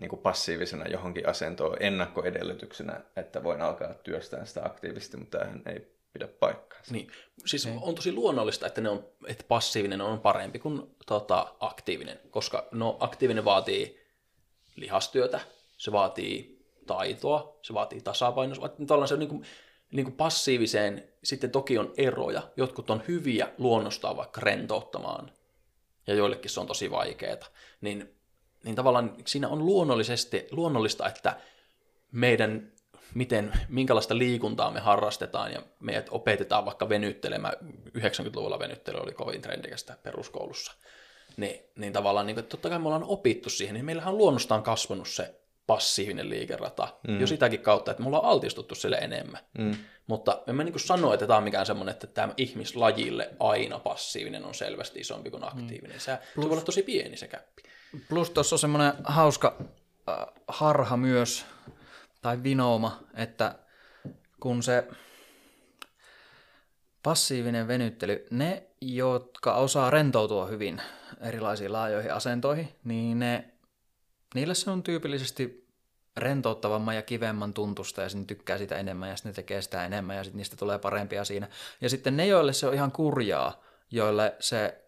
[0.00, 5.94] niin kuin passiivisena johonkin asentoon ennakkoedellytyksenä, että voin alkaa työstää sitä aktiivisesti, mutta tämähän ei
[6.12, 6.80] pidä paikkaa.
[6.90, 7.10] Niin,
[7.46, 7.72] siis ei.
[7.80, 12.96] on tosi luonnollista, että, ne on, että passiivinen on parempi kuin tota, aktiivinen, koska no,
[13.00, 14.00] aktiivinen vaatii
[14.76, 15.40] lihastyötä,
[15.76, 19.44] se vaatii taitoa, se vaatii tasapainoa, tavallaan se on niin kuin,
[19.92, 22.42] niin kuin passiiviseen sitten toki on eroja.
[22.56, 25.32] Jotkut on hyviä luonnostaan vaikka rentouttamaan,
[26.06, 27.46] ja joillekin se on tosi vaikeaa.
[27.80, 28.19] Niin
[28.64, 31.36] niin tavallaan siinä on luonnollisesti, luonnollista, että
[32.12, 32.72] meidän,
[33.14, 37.54] miten, minkälaista liikuntaa me harrastetaan ja meidät opetetaan vaikka venyttelemään,
[37.98, 40.72] 90-luvulla venyttely oli kovin trendikästä peruskoulussa,
[41.36, 44.62] niin, niin tavallaan niin, että totta kai me ollaan opittu siihen, niin meillähän on luonnostaan
[44.62, 45.39] kasvanut se
[45.70, 47.20] passiivinen liikerata mm.
[47.20, 49.40] jo sitäkin kautta, että me ollaan altistuttu sille enemmän.
[49.58, 49.74] Mm.
[50.06, 54.44] Mutta en mä niin sano, että tämä on mikään semmoinen, että tämä ihmislajille aina passiivinen
[54.44, 55.96] on selvästi isompi kuin aktiivinen.
[55.96, 56.00] Mm.
[56.00, 57.62] Se, Plus, se voi olla tosi pieni se käppi.
[58.08, 59.56] Plus tuossa on semmoinen hauska
[60.08, 61.44] äh, harha myös,
[62.22, 63.54] tai vinooma, että
[64.40, 64.88] kun se
[67.02, 70.82] passiivinen venyttely, ne, jotka osaa rentoutua hyvin
[71.20, 73.52] erilaisiin laajoihin asentoihin, niin ne,
[74.34, 75.59] niille se on tyypillisesti
[76.16, 80.16] rentouttavamman ja kivemman tuntusta ja sitten tykkää sitä enemmän ja sitten ne tekee sitä enemmän
[80.16, 81.48] ja sitten niistä tulee parempia siinä.
[81.80, 84.84] Ja sitten ne, joille se on ihan kurjaa, joille se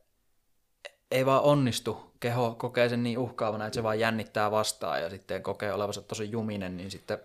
[1.10, 5.42] ei vaan onnistu keho kokee sen niin uhkaavana, että se vaan jännittää vastaan ja sitten
[5.42, 7.18] kokee olevansa tosi juminen, niin sitten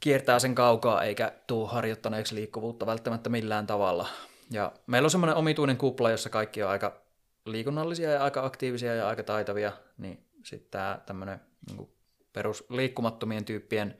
[0.00, 4.08] kiertää sen kaukaa eikä tuu harjoittaneeksi liikkuvuutta välttämättä millään tavalla.
[4.50, 7.00] Ja meillä on semmoinen omituinen kupla, jossa kaikki on aika
[7.44, 11.97] liikunnallisia ja aika aktiivisia ja aika taitavia, niin sitten tämä tämmöinen niin
[12.32, 13.98] perus liikkumattomien tyyppien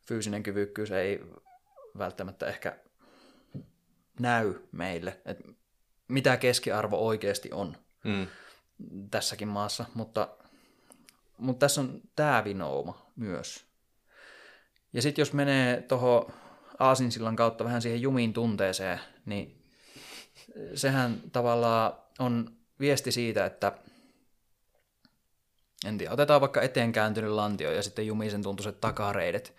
[0.00, 1.20] fyysinen kyvykkyys ei
[1.98, 2.78] välttämättä ehkä
[4.20, 5.44] näy meille, että
[6.08, 8.26] mitä keskiarvo oikeasti on Mm.
[9.10, 10.28] tässäkin maassa, mutta,
[11.38, 13.64] mutta tässä on tämä vinouma myös.
[14.92, 16.32] Ja sitten jos menee tuohon
[16.78, 19.62] Aasinsillan kautta vähän siihen jumiin tunteeseen, niin
[20.74, 23.72] sehän tavallaan on viesti siitä, että
[25.86, 29.54] en tiedä, otetaan vaikka eteen kääntynyt lantio ja sitten jumisen tuntuiset takareidet.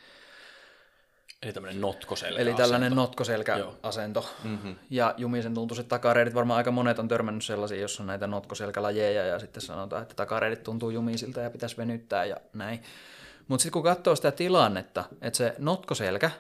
[1.41, 4.30] Eli tämmöinen notkoselkä Eli tällainen notkoselkäasento.
[4.43, 4.76] Mm-hmm.
[4.89, 9.39] Ja jumisen tuntuiset takareidit, varmaan aika monet on törmännyt sellaisiin, jossa on näitä notkoselkälajeja ja
[9.39, 12.84] sitten sanotaan, että takareidit tuntuu jumisilta ja pitäisi venyttää ja näin.
[13.47, 16.32] Mutta sitten kun katsoo sitä tilannetta, että se notkoselkä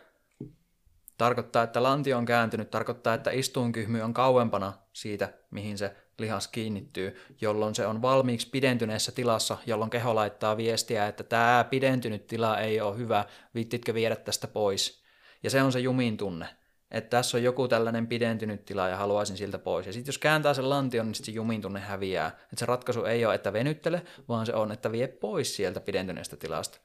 [1.17, 7.21] tarkoittaa, että lantio on kääntynyt, tarkoittaa, että istuinkyhmy on kauempana siitä, mihin se lihas kiinnittyy,
[7.41, 12.81] jolloin se on valmiiksi pidentyneessä tilassa, jolloin keho laittaa viestiä, että tämä pidentynyt tila ei
[12.81, 15.03] ole hyvä, viittitkö viedä tästä pois.
[15.43, 16.47] Ja se on se jumin tunne,
[16.91, 19.87] että tässä on joku tällainen pidentynyt tila ja haluaisin siltä pois.
[19.87, 22.27] Ja sitten jos kääntää sen lantion, niin se jumin tunne häviää.
[22.27, 26.37] Että se ratkaisu ei ole, että venyttele, vaan se on, että vie pois sieltä pidentyneestä
[26.37, 26.79] tilasta.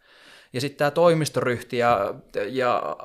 [0.53, 2.14] Ja sitten tämä toimistoryhti ja,
[2.49, 2.97] ja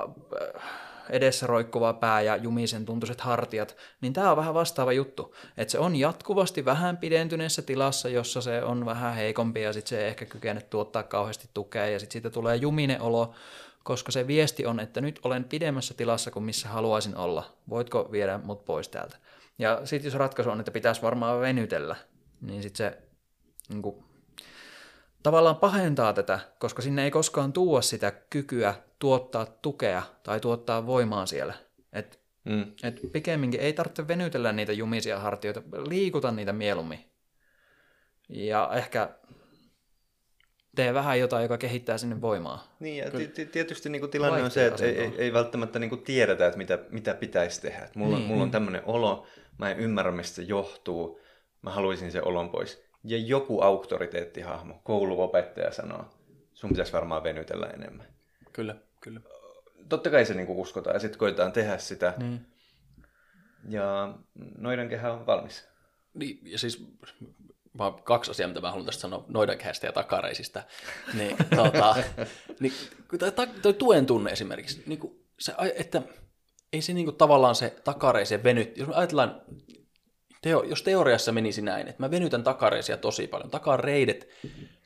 [1.09, 5.35] edessä roikkuva pää ja jumisen tuntuiset hartiat, niin tämä on vähän vastaava juttu.
[5.57, 10.01] Että se on jatkuvasti vähän pidentyneessä tilassa, jossa se on vähän heikompi ja sitten se
[10.01, 13.33] ei ehkä kykene tuottaa kauheasti tukea ja sitten siitä tulee juminen olo,
[13.83, 17.43] koska se viesti on, että nyt olen pidemmässä tilassa kuin missä haluaisin olla.
[17.69, 19.17] Voitko viedä mut pois täältä?
[19.59, 21.95] Ja sitten jos ratkaisu on, että pitäisi varmaan venytellä,
[22.41, 22.97] niin sitten se
[23.69, 24.03] niin kuin,
[25.23, 31.25] tavallaan pahentaa tätä, koska sinne ei koskaan tuo sitä kykyä tuottaa tukea tai tuottaa voimaa
[31.25, 31.53] siellä.
[31.93, 32.65] Et, Mm.
[32.83, 36.99] et pikemminkin ei tarvitse venytellä niitä jumisia hartioita, liikuta niitä mieluummin.
[38.29, 39.09] Ja ehkä
[40.75, 42.75] tee vähän jotain, joka kehittää sinne voimaa.
[42.79, 45.89] Niin, ja ti- ti- tietysti niin kuin tilanne on se, että ei, ei, välttämättä niin
[45.89, 47.85] kuin tiedetä, että mitä, mitä pitäisi tehdä.
[47.85, 48.19] Et mulla, Niin.
[48.19, 48.27] niin.
[48.31, 49.25] mulla on tämmöinen olo,
[49.57, 51.19] mä en ymmärrä, mistä se johtuu,
[51.61, 52.83] mä haluaisin sen olon pois.
[53.03, 56.05] Ja joku auktoriteettihahmo, kouluopettaja sanoo,
[56.53, 58.07] sun pitäisi varmaan venytellä enemmän.
[58.53, 59.21] Kyllä, kyllä.
[59.89, 62.45] Totta kai se niin kuin uskotaan, ja sitten koetaan tehdä sitä, Niin.
[63.69, 64.13] ja
[64.57, 65.67] noiden kehä on valmis.
[66.13, 66.85] Niin, ja siis
[68.03, 70.63] kaksi asiaa, mitä mä haluan tästä sanoa noidankehästä ja takareisista.
[71.17, 71.95] Niin, tota,
[72.59, 72.73] niin,
[73.35, 76.01] toi, toi tuen tunne esimerkiksi, niin kuin se, että
[76.73, 79.41] ei se niin kuin, tavallaan se takareisen venyt, jos me ajatellaan,
[80.41, 84.27] teo, jos teoriassa menisi näin, että mä venytän takareisia tosi paljon, takareidet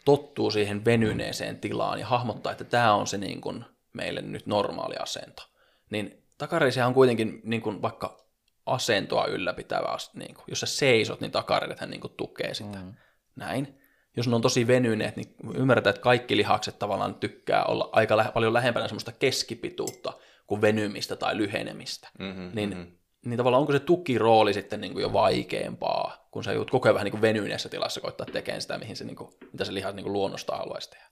[0.06, 4.96] tottuu siihen venyneeseen tilaan ja hahmottaa, että tämä on se niin kuin, meille nyt normaali
[4.96, 5.44] asento,
[5.90, 8.24] niin takareisia on kuitenkin niin kuin, vaikka
[8.66, 12.78] asentoa ylläpitävä, as- niin kuin, jos sä seisot, niin takareidethän niin kuin, tukee sitä.
[12.78, 12.94] Mm.
[13.36, 13.80] Näin.
[14.18, 18.32] Jos ne on tosi venyneet, niin ymmärretään, että kaikki lihakset tavallaan tykkää olla aika lä-
[18.34, 20.14] paljon lähempänä semmoista keskipituutta
[20.48, 22.10] kuin venymistä tai lyhenemistä.
[22.20, 22.92] Mm-hmm, Niin, mm-hmm.
[23.26, 26.94] niin tavallaan onko se tukirooli sitten niin kuin jo vaikeampaa, kun sä joudut koko ajan
[26.94, 29.96] vähän niin kuin venyneessä tilassa koittaa tekemään sitä, mihin se, niin kuin, mitä se lihas
[29.96, 31.06] niin kuin luonnostaan haluaisi tehdä.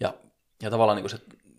[0.00, 0.14] Ja,
[0.62, 1.18] ja tavallaan niin kuin se,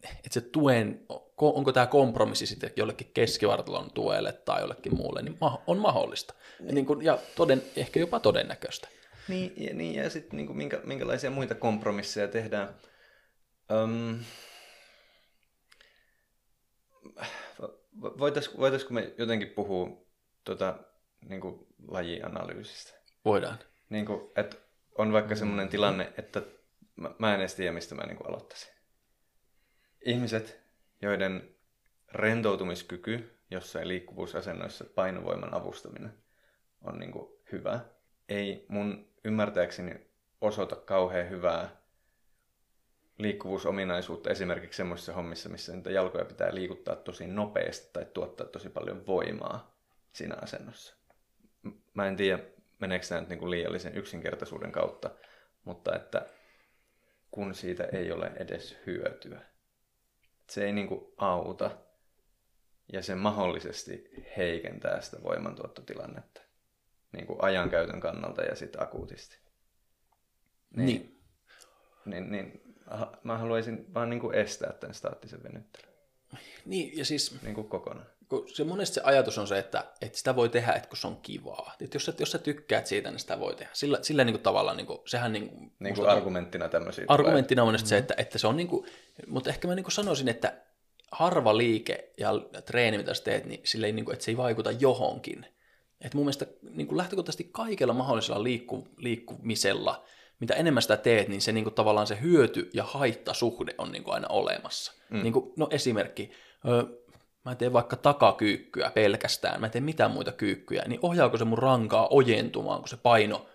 [0.10, 5.38] että se tuen, ko- onko tämä kompromissi sitten jollekin keskivartalon tuelle tai jollekin muulle, niin
[5.68, 6.34] on mahdollista.
[6.60, 8.88] Ja, niin kuin, ja toden, ehkä jopa todennäköistä.
[9.28, 12.76] Niin, ja, niin, ja sitten niin minkä, minkälaisia muita kompromisseja tehdään.
[13.72, 14.20] Öm,
[18.02, 20.06] voitaisiko, voitaisiko me jotenkin puhua
[20.44, 20.80] tota,
[21.30, 22.94] niin kuin lajianalyysistä?
[23.26, 23.60] Voidaan.
[23.90, 24.58] Niin kuin, että
[24.98, 26.42] on vaikka semmoinen tilanne, että
[26.96, 28.75] mä, mä en edes tiedä, mistä mä niin kuin aloittaisin.
[30.06, 30.62] Ihmiset,
[31.02, 31.56] joiden
[32.12, 36.14] rentoutumiskyky jossain liikkuvuusasennoissa painovoiman avustaminen
[36.82, 37.80] on niin kuin hyvä,
[38.30, 40.08] ei mun ymmärtääkseni
[40.42, 41.70] osoita kauhean hyvää
[43.18, 49.08] liikkuvuusominaisuutta esimerkiksi semmoisissa hommissa, missä niitä jalkoja pitää liikuttaa tosi nopeasti tai tuottaa tosi paljon
[49.08, 49.76] voimaa
[50.14, 50.96] siinä asennossa.
[51.94, 52.44] Mä en tiedä,
[52.80, 55.10] meneekö tämä nyt niin kuin liiallisen yksinkertaisuuden kautta,
[55.64, 56.26] mutta että
[57.32, 59.55] kun siitä ei ole edes hyötyä.
[60.50, 61.72] Se ei niin kuin auta
[62.94, 66.42] ja se mahdollisesti heikentää sitä voimantuottotilannetta
[67.12, 69.38] niin kuin ajankäytön kannalta ja sitten akuutisti.
[70.76, 70.86] Niin.
[70.86, 71.12] niin.
[72.06, 75.90] Niin, niin ha- mä haluaisin vaan niin kuin estää tämän staattisen venyttelyn
[76.66, 78.08] Niin, ja siis niin kuin kokonaan.
[78.30, 81.08] kun se monesti se ajatus on se, että, että sitä voi tehdä, että kun se
[81.08, 81.74] on kivaa.
[81.82, 83.72] Että jos, sä, jos sä tykkäät siitä, niin sitä voi tehdä.
[83.74, 87.62] Sillä, sillä niin kuin tavallaan, niin kuin, sehän niin kuin, Niin kuin argumenttina tämmöisiä argumenttina
[87.62, 88.88] on monesti se, että, että se on niin kuin,
[89.28, 90.62] mutta ehkä mä niin sanoisin, että
[91.12, 92.32] harva liike ja
[92.66, 95.46] treeni, mitä sä teet, niin sille ei, niin kuin, että se ei vaikuta johonkin.
[96.02, 100.06] Et mun mielestä niin kuin lähtökohtaisesti kaikella mahdollisella liikku, liikkumisella,
[100.40, 104.04] mitä enemmän sitä teet, niin se niin kuin, tavallaan se hyöty ja haittasuhde on niin
[104.04, 104.94] kuin aina olemassa.
[105.10, 105.24] Mm.
[105.24, 106.32] Niin kuin, no esimerkki,
[106.68, 106.86] ö,
[107.46, 112.08] mä teen vaikka takakyykkyä pelkästään, mä teen mitään muita kyykkyjä, niin ohjaako se mun rankaa
[112.12, 113.46] ojentumaan, kun se paino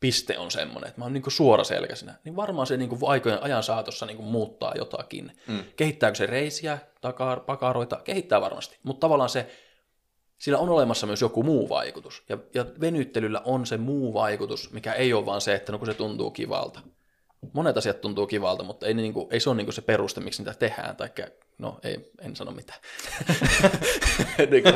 [0.00, 4.06] piste on semmoinen, että mä oon niin suoraselkäisenä, niin varmaan se niin aikojen ajan saatossa
[4.06, 5.32] niin muuttaa jotakin.
[5.46, 5.64] Mm.
[5.76, 8.00] Kehittääkö se reisiä, takar, pakaroita?
[8.04, 9.50] Kehittää varmasti, mutta tavallaan se,
[10.38, 12.22] sillä on olemassa myös joku muu vaikutus.
[12.28, 15.86] Ja, ja venyttelyllä on se muu vaikutus, mikä ei ole vaan se, että no kun
[15.86, 16.80] se tuntuu kivalta.
[17.52, 20.42] Monet asiat tuntuu kivalta, mutta ei, niin kuin, ei se ole niin se peruste, miksi
[20.42, 21.08] niitä tehdään, tai
[21.58, 22.80] no ei, en sano mitään.
[24.50, 24.74] niin kuin,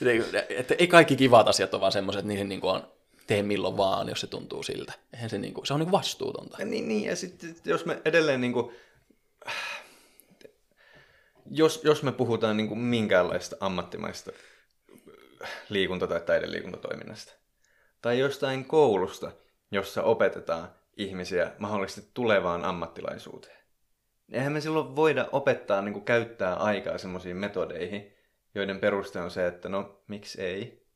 [0.00, 2.95] niin kuin, että ei kaikki kivat asiat ole vaan semmoiset, että niihin niin kuin on
[3.26, 4.92] tee milloin vaan, jos se tuntuu siltä.
[5.12, 6.56] Eihän se, niin kuin, se on niin kuin vastuutonta.
[6.60, 8.76] Ja niin, niin, ja sitten jos me edelleen niin kuin,
[11.50, 14.32] jos, jos me puhutaan niin kuin minkäänlaista ammattimaista
[15.68, 17.32] liikunta- tai taideliikuntatoiminnasta,
[18.02, 19.32] tai jostain koulusta,
[19.70, 23.56] jossa opetetaan ihmisiä mahdollisesti tulevaan ammattilaisuuteen,
[24.32, 28.12] eihän me silloin voida opettaa niin kuin käyttää aikaa semmoisiin metodeihin,
[28.54, 30.86] joiden peruste on se, että no, miksi ei?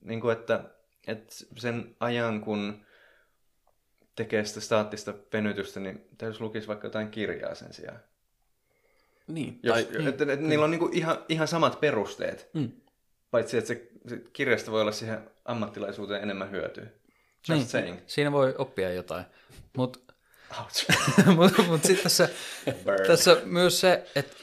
[0.00, 0.64] Niin kuin, että
[1.06, 2.86] että sen ajan, kun
[4.16, 8.00] tekee sitä staattista venytystä, niin täytyisi lukisi vaikka jotain kirjaa sen sijaan.
[9.26, 9.60] Niin.
[9.62, 10.08] Jos, tai, niin.
[10.08, 12.50] Että, että niillä on niinku ihan, ihan samat perusteet.
[12.52, 12.70] Mm.
[13.30, 16.84] Paitsi, että se, se kirjasta voi olla siihen ammattilaisuuteen enemmän hyötyä.
[16.84, 17.98] Just niin, saying.
[18.06, 19.24] Siinä voi oppia jotain.
[19.76, 19.98] Mutta
[21.36, 22.28] mut, mut sitten tässä,
[23.06, 24.36] tässä myös se, että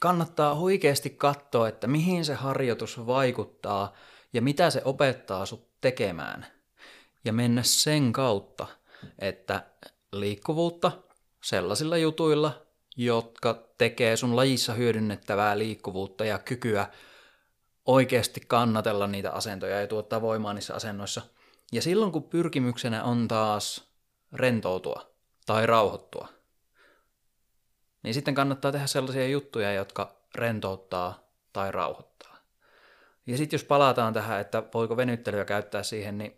[0.00, 3.92] kannattaa oikeasti katsoa, että mihin se harjoitus vaikuttaa–
[4.32, 6.46] ja mitä se opettaa sut tekemään.
[7.24, 8.66] Ja mennä sen kautta,
[9.18, 9.62] että
[10.12, 10.92] liikkuvuutta
[11.44, 12.66] sellaisilla jutuilla,
[12.96, 16.86] jotka tekee sun lajissa hyödynnettävää liikkuvuutta ja kykyä
[17.86, 21.22] oikeasti kannatella niitä asentoja ja tuottaa voimaa niissä asennoissa.
[21.72, 23.90] Ja silloin kun pyrkimyksenä on taas
[24.32, 25.10] rentoutua
[25.46, 26.28] tai rauhoittua,
[28.02, 32.29] niin sitten kannattaa tehdä sellaisia juttuja, jotka rentouttaa tai rauhoittaa.
[33.30, 36.36] Ja sitten jos palataan tähän, että voiko venyttelyä käyttää siihen, niin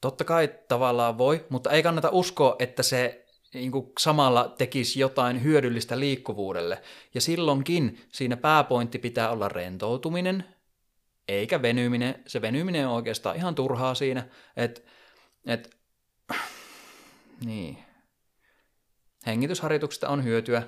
[0.00, 5.42] totta kai tavallaan voi, mutta ei kannata uskoa, että se niin kuin samalla tekisi jotain
[5.44, 6.82] hyödyllistä liikkuvuudelle.
[7.14, 10.44] Ja silloinkin siinä pääpointti pitää olla rentoutuminen,
[11.28, 12.22] eikä venyminen.
[12.26, 14.80] Se venyminen on oikeastaan ihan turhaa siinä, että
[15.46, 15.76] et,
[17.44, 17.78] niin.
[19.26, 20.62] hengitysharjoituksesta on hyötyä,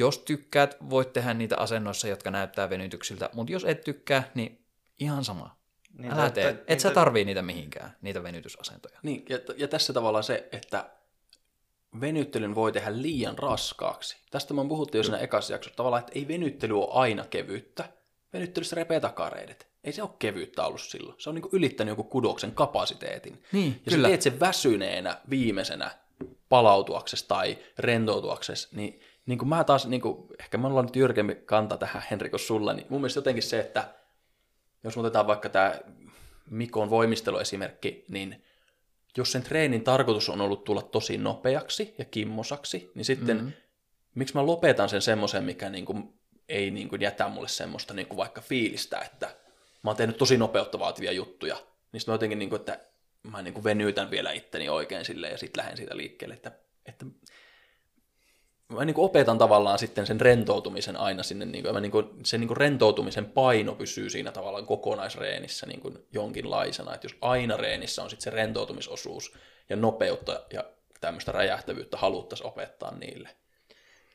[0.00, 4.64] jos tykkäät, voit tehdä niitä asennoissa, jotka näyttää venytyksiltä, mutta jos et tykkää, niin
[4.98, 5.56] ihan sama.
[5.98, 6.64] Niin, Älä tee.
[6.66, 8.98] Et sä tarvii niitä mihinkään, niitä venytysasentoja.
[9.02, 10.90] Niin, ja, ja tässä tavallaan se, että
[12.00, 14.16] venyttelyn voi tehdä liian raskaaksi.
[14.30, 15.76] Tästä mä puhuttiin jo siinä ekassa jaksossa.
[15.76, 17.84] Tavallaan, että ei venyttely ole aina kevyyttä.
[18.32, 19.68] Venyttelyssä repee takareidet.
[19.84, 21.14] Ei se ole kevyyttä ollut silloin.
[21.18, 23.42] Se on niin ylittänyt joku kudoksen kapasiteetin.
[23.52, 24.08] Niin, ja kyllä.
[24.08, 25.90] sä teet sen väsyneenä viimeisenä
[26.48, 31.34] palautuaksesi tai rentoutuaksesi, niin niin kuin mä taas, niin kuin, ehkä me ollaan nyt jyrkempi
[31.34, 33.94] kanta tähän Henrikos sulla, niin mun mielestä jotenkin se, että
[34.84, 35.74] jos otetaan vaikka tämä
[36.50, 38.44] Mikon voimisteluesimerkki, niin
[39.16, 43.52] jos sen treenin tarkoitus on ollut tulla tosi nopeaksi ja kimmosaksi, niin sitten mm-hmm.
[44.14, 46.14] miksi mä lopetan sen semmoisen, mikä niin kuin,
[46.48, 49.26] ei niin kuin jätä mulle semmoista niin kuin vaikka fiilistä, että
[49.82, 51.54] mä oon tehnyt tosi nopeutta vaativia juttuja,
[51.92, 52.80] niin sitten mä jotenkin, niin kuin, että
[53.22, 56.52] mä niin kuin venytän vielä itteni oikein silleen ja sitten lähden siitä liikkeelle, että,
[56.86, 57.06] että
[58.70, 62.06] mä niin kuin opetan tavallaan sitten sen rentoutumisen aina sinne, niin kuin, mä niin kuin,
[62.24, 67.56] se niin kuin rentoutumisen paino pysyy siinä tavallaan kokonaisreenissä niin kuin jonkinlaisena, että jos aina
[67.56, 69.34] reenissä on sitten se rentoutumisosuus
[69.68, 70.64] ja nopeutta ja
[71.00, 73.28] tämmöistä räjähtävyyttä haluttaisiin opettaa niille.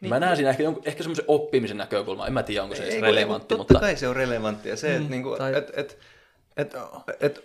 [0.02, 3.02] Niin, mä näen siinä ehkä, ehkä semmoisen oppimisen näkökulma, en mä tiedä onko se edes
[3.02, 3.54] relevantti.
[3.54, 3.74] Ei, mutta...
[3.74, 5.56] Totta kai se on relevanttia, se, mm, että niinku, tai...
[5.58, 6.00] et, et,
[6.58, 6.74] et,
[7.20, 7.44] et,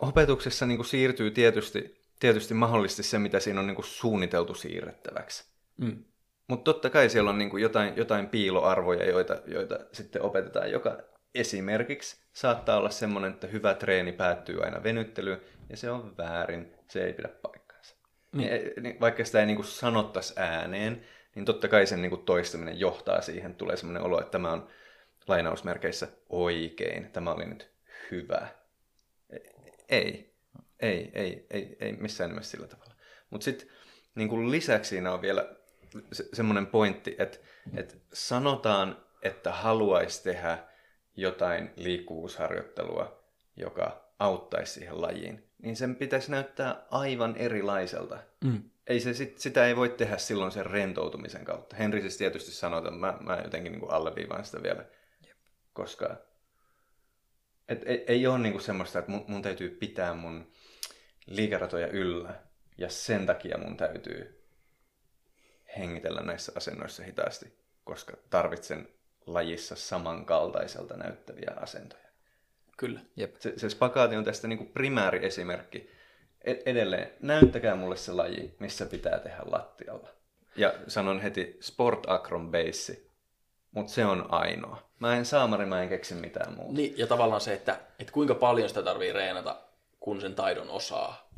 [0.00, 5.44] opetuksessa niinku siirtyy tietysti, tietysti mahdollisesti se, mitä siinä on niinku suunniteltu siirrettäväksi.
[5.76, 6.04] Mm.
[6.48, 10.98] Mutta totta kai siellä on niin kuin jotain, jotain piiloarvoja, joita, joita sitten opetetaan, joka
[11.34, 15.40] esimerkiksi saattaa olla semmoinen, että hyvä treeni päättyy aina venyttelyyn,
[15.70, 17.96] ja se on väärin, se ei pidä paikkaansa.
[18.32, 18.50] Niin.
[18.50, 22.24] Niin, niin vaikka sitä ei niin kuin sanottaisi ääneen, niin totta kai sen niin kuin
[22.24, 24.68] toistaminen johtaa siihen, tulee semmoinen olo, että tämä on
[25.28, 27.70] lainausmerkeissä oikein, tämä oli nyt
[28.10, 28.48] hyvä.
[29.88, 30.34] Ei,
[30.80, 32.94] ei, ei, ei, ei missään nimessä sillä tavalla.
[33.30, 33.68] Mutta sitten
[34.14, 35.57] niin lisäksi siinä on vielä
[36.12, 37.38] se, semmoinen pointti, että,
[37.76, 40.58] että sanotaan, että haluaisi tehdä
[41.16, 43.24] jotain liikkuvuusharjoittelua,
[43.56, 48.18] joka auttaisi siihen lajiin, niin sen pitäisi näyttää aivan erilaiselta.
[48.44, 48.62] Mm.
[48.86, 51.76] Ei se, sit, sitä ei voi tehdä silloin sen rentoutumisen kautta.
[51.76, 54.84] Henri siis tietysti sanoo, että mä, mä jotenkin niin kuin alleviivaan sitä vielä,
[55.26, 55.36] Jep.
[55.72, 56.16] koska
[57.68, 60.52] et, ei, ei ole niin kuin semmoista, että mun, mun täytyy pitää mun
[61.26, 62.34] liikeratoja yllä
[62.78, 64.37] ja sen takia mun täytyy
[65.78, 68.88] hengitellä näissä asennoissa hitaasti, koska tarvitsen
[69.26, 72.08] lajissa samankaltaiselta näyttäviä asentoja.
[72.76, 73.00] Kyllä.
[73.16, 73.36] Jep.
[73.38, 75.90] Se, se spagaati on tästä niin kuin primääriesimerkki.
[76.44, 80.08] E- edelleen, näyttäkää mulle se laji, missä pitää tehdä lattialla.
[80.56, 83.02] Ja sanon heti Sport Acron Base,
[83.70, 84.88] mutta se on ainoa.
[84.98, 86.72] Mä en saamari, mä en keksi mitään muuta.
[86.72, 89.56] Niin, ja tavallaan se, että, että kuinka paljon sitä tarvii reenata,
[90.00, 91.28] kun sen taidon osaa.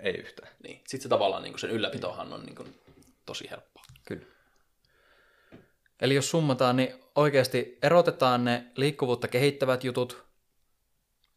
[0.00, 0.52] Ei yhtään.
[0.62, 0.76] Niin.
[0.76, 2.80] Sitten se tavallaan niin kuin sen ylläpitohan on niin kuin
[3.26, 3.73] tosi helppoa.
[4.04, 4.26] Kyllä.
[6.00, 10.24] Eli jos summataan, niin oikeasti erotetaan ne liikkuvuutta kehittävät jutut,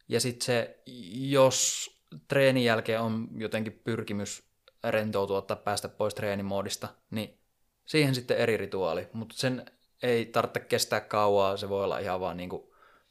[0.08, 0.78] ja sitten se,
[1.12, 1.90] jos
[2.28, 4.42] treenin jälkeen on jotenkin pyrkimys
[4.84, 7.38] rentoutua tai päästä pois treenimoodista, niin
[7.86, 9.64] siihen sitten eri rituaali, mutta sen
[10.02, 12.50] ei tarvitse kestää kauaa, se voi olla ihan vaan niin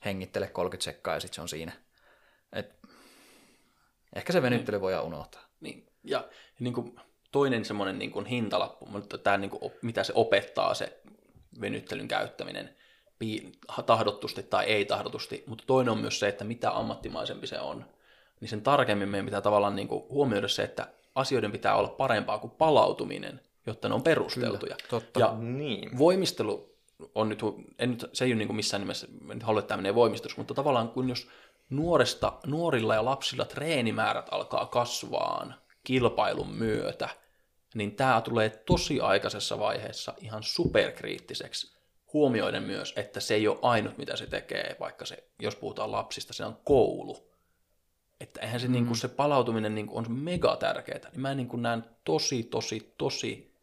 [0.05, 1.71] hengittele 30 sekkaa ja sitten se on siinä.
[2.53, 2.79] Et
[4.15, 5.47] ehkä se venyttely voidaan unohtaa.
[5.59, 5.87] Niin.
[6.03, 6.29] Ja
[6.59, 6.99] niin kuin
[7.31, 10.99] toinen semmoinen niin kuin hintalappu, mutta tämä niin kuin, mitä se opettaa, se
[11.61, 12.75] venyttelyn käyttäminen,
[13.85, 17.85] tahdottusti tai ei tahdotusti, mutta toinen on myös se, että mitä ammattimaisempi se on,
[18.39, 22.39] niin sen tarkemmin meidän pitää tavallaan niin kuin huomioida se, että asioiden pitää olla parempaa
[22.39, 24.75] kuin palautuminen, jotta ne on perusteltuja.
[24.75, 25.19] Kyllä, totta.
[25.19, 25.97] Ja Niin.
[25.97, 26.77] voimistelu
[27.15, 27.39] on nyt,
[27.79, 29.93] en nyt, se ei ole niin kuin missään nimessä, en halua, että tämä menee
[30.37, 31.27] mutta tavallaan kun jos
[31.69, 35.55] nuoresta, nuorilla ja lapsilla treenimäärät alkaa kasvaan
[35.87, 37.09] kilpailun myötä,
[37.75, 41.77] niin tämä tulee tosi aikaisessa vaiheessa ihan superkriittiseksi.
[42.13, 46.33] Huomioiden myös, että se ei ole ainut, mitä se tekee, vaikka se, jos puhutaan lapsista,
[46.33, 47.31] se on koulu.
[48.19, 48.73] Että eihän se, mm.
[48.73, 51.09] niin kuin, se palautuminen niin kuin, on mega tärkeää.
[51.11, 53.53] Niin mä niin kuin, näen tosi, tosi, tosi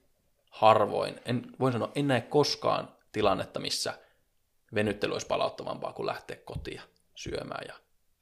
[0.51, 3.99] harvoin, en, voin sanoa, en näe koskaan tilannetta, missä
[4.75, 6.83] venyttely olisi palauttavampaa kuin lähteä kotia
[7.15, 7.75] syömään ja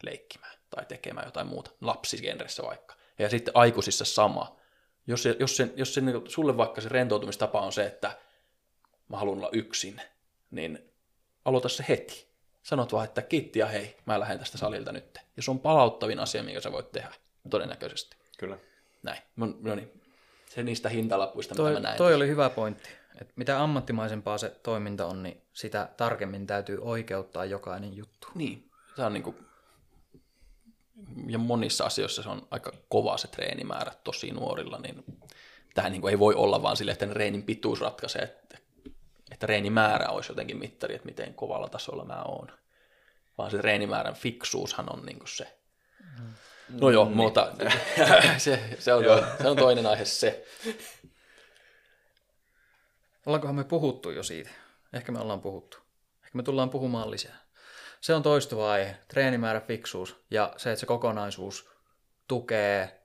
[0.03, 3.02] leikkimään tai tekemään jotain muuta, lapsigenressä vaikka.
[3.19, 4.57] Ja sitten aikuisissa sama.
[5.07, 8.19] Jos, se, jos, sen, jos sen, sulle vaikka se rentoutumistapa on se, että
[9.09, 10.01] mä haluan olla yksin,
[10.51, 10.93] niin
[11.45, 12.33] aloita se heti.
[12.63, 15.19] Sanot vaan, että kiitti ja hei, mä lähden tästä salilta nyt.
[15.37, 17.15] Ja se on palauttavin asia, minkä sä voit tehdä,
[17.51, 18.17] todennäköisesti.
[18.39, 18.59] Kyllä.
[19.03, 19.23] Näin.
[19.37, 20.01] No, no niin.
[20.49, 21.99] Se niistä hintalappuista, Toi, mitä mä näin.
[21.99, 22.89] toi oli hyvä pointti.
[23.21, 28.29] Et mitä ammattimaisempaa se toiminta on, niin sitä tarkemmin täytyy oikeuttaa jokainen juttu.
[28.35, 29.35] Niin, tämä on niinku,
[31.27, 35.05] ja monissa asioissa se on aika kova se treenimäärä tosi nuorilla, niin
[35.75, 38.59] tämä niinku ei voi olla vaan sille, että ne reenin pituus ratkaisee, että,
[39.31, 42.49] että reenimäärä olisi jotenkin mittari, että miten kovalla tasolla mä oon.
[43.39, 45.57] Vaan se reenimäärän fiksuushan on niinku se.
[46.69, 47.17] No joo, Niin.
[47.17, 47.53] mutta
[48.39, 49.05] se, se, on,
[49.43, 50.45] se on toinen aihe se.
[53.27, 54.51] Ollaankohan me puhuttu jo siitä?
[54.93, 55.77] Ehkä me ollaan puhuttu.
[56.25, 57.42] Ehkä me tullaan puhumaan lisää.
[58.03, 61.71] Se on toistuva aihe, treenimäärä fiksuus ja se, että se kokonaisuus
[62.29, 63.03] tukee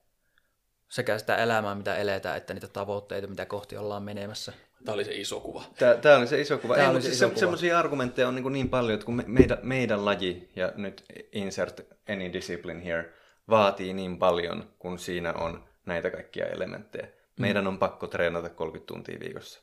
[0.90, 4.54] sekä sitä elämää, mitä eletään, että niitä tavoitteita, mitä kohti ollaan menemässä.
[4.86, 5.64] Tämä oli se iso kuva.
[6.02, 6.76] Tämä oli se iso kuva.
[6.76, 7.40] Tää Ei, oli se se, iso kuva.
[7.40, 11.82] semmoisia argumentteja on niin, niin paljon, että kun me, meidän, meidän laji, ja nyt insert
[12.10, 13.14] any discipline here,
[13.50, 17.08] vaatii niin paljon, kun siinä on näitä kaikkia elementtejä.
[17.40, 19.62] Meidän on pakko treenata 30 tuntia viikossa.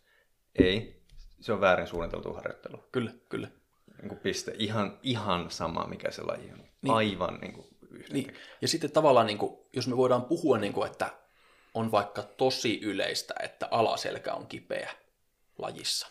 [0.58, 1.02] Ei,
[1.40, 2.84] se on väärin suunniteltu harjoittelu.
[2.92, 3.48] Kyllä, kyllä.
[4.04, 4.52] Niin kuin piste.
[4.58, 6.64] Ihan, ihan sama, mikä se laji on.
[6.82, 6.94] Niin.
[6.94, 7.66] Aivan niin kuin.
[8.12, 8.34] Niin.
[8.62, 11.10] Ja sitten tavallaan, niin kuin, jos me voidaan puhua, niin kuin, että
[11.74, 14.90] on vaikka tosi yleistä, että alaselkä on kipeä
[15.58, 16.08] lajissa,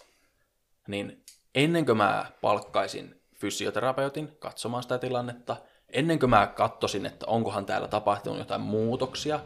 [0.88, 1.24] niin
[1.56, 5.58] ennen kuin mä palkkaisin fysioterapeutin katsomaan sitä tilannetta,
[5.89, 9.39] ennen kuin mä katsoisin, että onkohan täällä tapahtunut jotain muutoksia,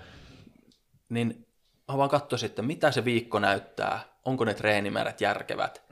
[1.09, 1.47] niin
[1.87, 5.83] mä vaan katsoisin, että mitä se viikko näyttää, onko ne treenimäärät järkevät,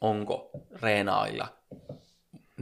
[0.00, 0.50] onko
[0.82, 1.59] reenailla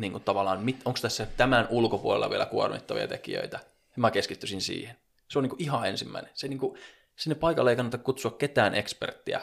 [0.01, 3.61] niin kuin tavallaan, mit, onko tässä tämän ulkopuolella vielä kuormittavia tekijöitä.
[3.97, 4.97] Mä keskittyisin siihen.
[5.29, 6.31] Se on niin kuin ihan ensimmäinen.
[6.35, 6.79] Se niin kuin,
[7.17, 9.41] sinne paikalle ei kannata kutsua ketään eksperttiä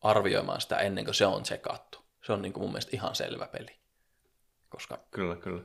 [0.00, 1.98] arvioimaan sitä ennen kuin se on tsekattu.
[2.26, 3.76] Se on niin kuin mun mielestä ihan selvä peli.
[4.68, 5.62] Koska Kyllä, kyllä.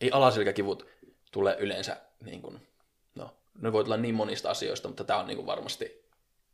[0.00, 0.86] ei alaselkäkivut
[1.32, 2.68] tule yleensä, niin kuin,
[3.14, 6.08] no, ne voi tulla niin monista asioista, mutta tämä on niin kuin varmasti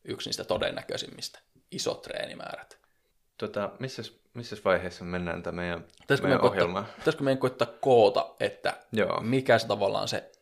[0.05, 1.38] yksi niistä todennäköisimmistä.
[1.70, 2.82] Isot treenimäärät.
[3.43, 6.84] Tota, missäs, missäs vaiheessa mennään tämä meidän, Pitäisikö meidän ohjelma?
[6.99, 9.20] pitäisikö meidän koittaa koota, että Joo.
[9.20, 10.32] mikä se tavallaan se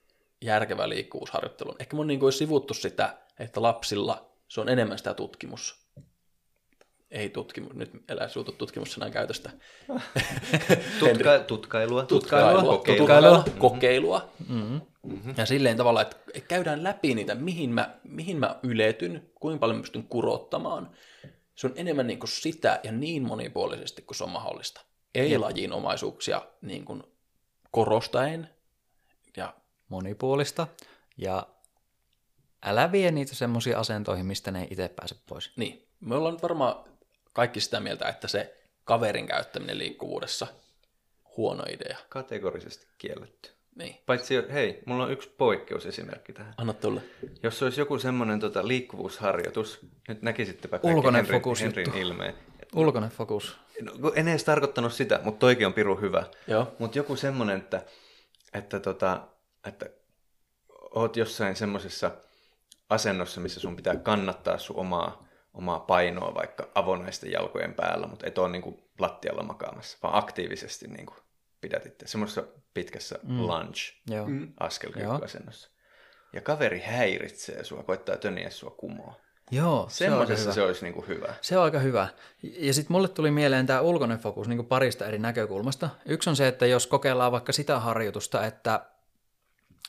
[0.41, 1.77] järkevä liikkuvuusharjoittelu on.
[1.79, 5.81] Ehkä mun niin kuin sivuttu sitä, että lapsilla se on enemmän sitä tutkimus.
[7.11, 9.51] Ei tutkimus, nyt elää suutu tutkimussanan käytöstä.
[11.01, 12.03] Tutka, tutkailua.
[12.03, 12.99] Tutkailua, kokeilua.
[12.99, 14.29] tutkailua, kokeilua.
[14.49, 14.81] Mm-hmm.
[15.37, 19.83] Ja silleen tavallaan, että käydään läpi niitä, mihin mä, mihin mä yletyn, kuinka paljon mä
[19.83, 20.91] pystyn kurottamaan.
[21.61, 24.81] Se on enemmän niin kuin sitä ja niin monipuolisesti kuin se on mahdollista.
[25.15, 27.03] Ei lajin omaisuuksia niin kuin
[27.71, 28.51] korostaen
[29.37, 29.55] ja
[29.89, 30.67] Monipuolista
[31.17, 31.47] ja
[32.63, 35.53] älä vie niitä semmoisia asentoihin, mistä ne ei itse pääse pois.
[35.57, 35.89] niin.
[36.01, 36.85] me ollaan nyt varmaan
[37.33, 40.47] kaikki sitä mieltä, että se kaverin käyttäminen liikkuvuudessa
[41.37, 41.99] huono idea.
[42.09, 43.51] Kategorisesti kielletty.
[43.77, 43.97] Niin.
[44.07, 46.55] Paitsi, hei, mulla on yksi poikkeusesimerkki tähän.
[46.57, 47.01] Anna tulla.
[47.43, 52.01] Jos olisi joku semmoinen tota, liikkuvuusharjoitus, nyt näkisittepä kaikki Ulkoinen Henrin, fokus Henrin juttu.
[52.01, 52.35] ilmeen.
[52.75, 53.57] Ulkoinen fokus.
[53.99, 56.27] No, en edes tarkoittanut sitä, mutta toikin on piru hyvä.
[56.47, 56.73] Joo.
[56.79, 57.83] Mutta joku semmoinen, että,
[58.55, 59.21] että, tota,
[59.67, 59.87] että
[60.95, 62.11] oot jossain semmoisessa
[62.91, 68.39] asennossa, missä sun pitää kannattaa sun omaa, omaa painoa vaikka avonaisten jalkojen päällä, mutta et
[68.39, 71.15] ole niinku lattialla makaamassa, vaan aktiivisesti niinku
[71.61, 72.07] pidät itse.
[72.07, 72.45] Semmoisessa
[72.75, 73.39] pitkässä mm.
[73.39, 74.27] lunge Joo.
[74.27, 74.53] Mm.
[76.33, 79.15] Ja kaveri häiritsee sua, koittaa töniä sua kumoa.
[79.51, 81.35] Joo, se on se olisi niinku hyvä.
[81.41, 82.09] Se on aika hyvä.
[82.43, 85.91] Ja sitten mulle tuli mieleen tämä ulkoinen fokus niin parista eri näkökulmasta.
[86.07, 88.87] Yksi on se, että jos kokeillaan vaikka sitä harjoitusta, että,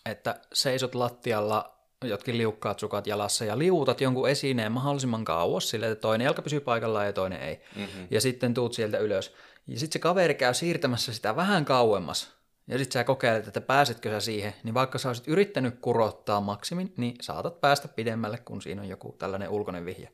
[0.06, 6.02] että seisot lattialla jotkin liukkaat sukat jalassa ja liuutat jonkun esineen mahdollisimman kauas sille, että
[6.02, 7.62] toinen jalka pysyy paikallaan ja toinen ei.
[7.76, 8.08] Mm-hmm.
[8.12, 9.34] Ja sitten tuut sieltä ylös.
[9.68, 12.41] Ja sitten se kaveri käy siirtämässä sitä vähän kauemmas.
[12.72, 16.94] Ja sitten sä kokeilet, että pääsetkö sä siihen, niin vaikka sä olisit yrittänyt kurottaa maksimin,
[16.98, 20.10] niin saatat päästä pidemmälle, kun siinä on joku tällainen ulkoinen vihje.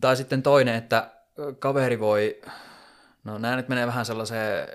[0.00, 1.10] Tai sitten toinen, että
[1.58, 2.40] kaveri voi,
[3.24, 4.68] no nämä nyt menee vähän sellaiseen,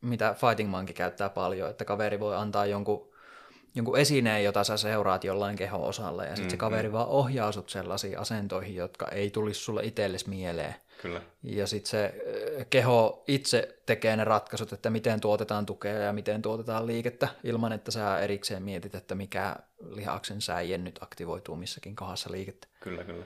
[0.00, 3.08] mitä Fighting Monkey käyttää paljon, että kaveri voi antaa jonkun,
[3.74, 8.18] jonkun esineen, jota sä seuraat jollain keho-osalla, ja sitten se kaveri vaan ohjaa sut sellaisiin
[8.18, 10.74] asentoihin, jotka ei tulisi sulle itsellesi mieleen.
[11.02, 11.22] Kyllä.
[11.42, 16.42] Ja sitten se ö, keho itse tekee ne ratkaisut, että miten tuotetaan tukea ja miten
[16.42, 19.56] tuotetaan liikettä, ilman että sä erikseen mietit, että mikä
[19.88, 22.66] lihaksen säie nyt aktivoituu missäkin kohdassa liikettä.
[22.80, 23.24] Kyllä, kyllä.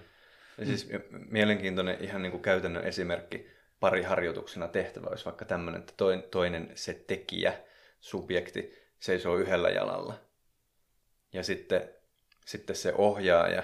[0.59, 0.89] Ja siis
[1.31, 3.51] mielenkiintoinen ihan niin kuin käytännön esimerkki
[3.81, 7.53] pari harjoituksena tehtävä olisi vaikka tämmöinen, että toinen, toinen se tekijä,
[8.01, 10.15] subjekti, seisoo yhdellä jalalla.
[11.33, 11.91] Ja sitten,
[12.47, 13.63] sitten se ohjaaja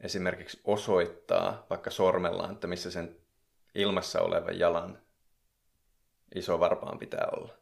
[0.00, 3.16] esimerkiksi osoittaa vaikka sormellaan, että missä sen
[3.74, 4.98] ilmassa olevan jalan
[6.34, 7.54] iso varpaan pitää olla.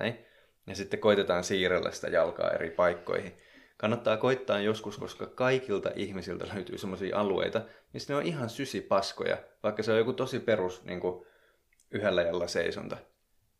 [0.00, 0.26] Näin.
[0.66, 3.38] Ja sitten koitetaan siirrellä sitä jalkaa eri paikkoihin.
[3.76, 7.62] Kannattaa koittaa joskus, koska kaikilta ihmisiltä löytyy sellaisia alueita,
[7.92, 11.26] missä ne on ihan sysipaskoja, vaikka se on joku tosi perus niin kuin
[11.90, 12.96] yhdellä jalalla seisonta.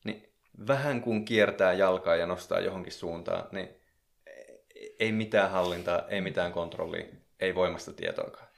[0.04, 0.32] Niin
[0.66, 3.68] vähän kun kiertää jalkaa ja nostaa johonkin suuntaan, niin
[4.98, 7.06] ei mitään hallintaa, ei mitään kontrollia,
[7.40, 8.48] ei voimasta tietoakaan.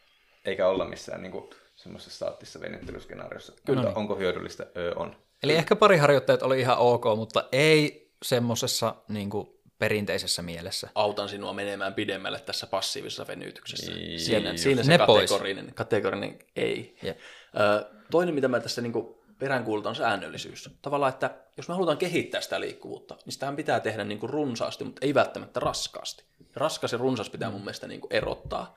[0.44, 3.52] Eikä olla missään niin kuin, semmoisessa staattisessa venyttelyskenaariossa.
[3.66, 3.82] Kyllä.
[3.82, 4.66] Mutta onko hyödyllistä?
[4.76, 5.16] Öö, on.
[5.42, 9.30] Eli ehkä pari harjoittajat oli ihan ok, mutta ei semmoisessa niin
[9.78, 10.88] perinteisessä mielessä.
[10.94, 13.92] Autan sinua menemään pidemmälle tässä passiivisessa venytyksessä.
[13.92, 14.62] Niin, Siinä, just.
[14.62, 15.30] siinä se Ne pois.
[15.30, 16.98] kategorinen, kategorinen ei.
[17.02, 17.18] Jep.
[17.56, 18.92] Ö, toinen, mitä mä tässä niin
[19.38, 20.70] peräänkuulutan, on säännöllisyys.
[20.82, 24.84] Tavallaan, että jos me halutaan kehittää sitä liikkuvuutta, niin sitähän pitää tehdä niin kuin runsaasti,
[24.84, 26.24] mutta ei välttämättä raskaasti.
[26.54, 28.76] Raskas ja runsas pitää mun mielestä niin kuin erottaa.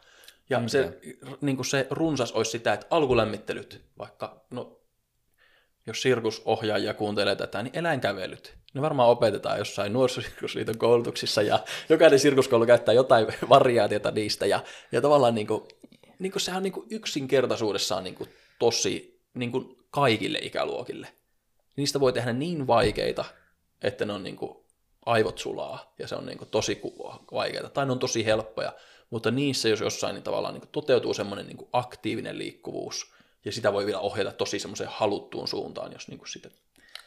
[0.49, 0.99] Ja se,
[1.41, 4.79] niin kuin se runsas olisi sitä, että alkulämmittelyt, vaikka no,
[5.87, 8.57] jos sirkusohjaajia kuuntelee tätä, niin eläinkävelyt.
[8.73, 15.01] Ne varmaan opetetaan jossain nuorisosirkusliiton koulutuksissa ja jokainen sirkuskoulu käyttää jotain variaatiota niistä ja, ja
[15.01, 15.63] tavallaan niin kuin,
[16.19, 18.29] niin kuin sehän on niin kuin yksinkertaisuudessaan niin kuin
[18.59, 21.07] tosi niin kuin kaikille ikäluokille.
[21.75, 23.25] Niistä voi tehdä niin vaikeita,
[23.81, 24.57] että ne on niin kuin
[25.05, 26.81] aivot sulaa ja se on niin kuin tosi
[27.31, 28.73] vaikeita tai ne on tosi helppoja,
[29.10, 33.12] mutta niissä jos jossain niin tavallaan niin toteutuu semmoinen niin aktiivinen liikkuvuus
[33.45, 36.49] ja sitä voi vielä ohjata tosi semmoiseen haluttuun suuntaan, jos niin sitä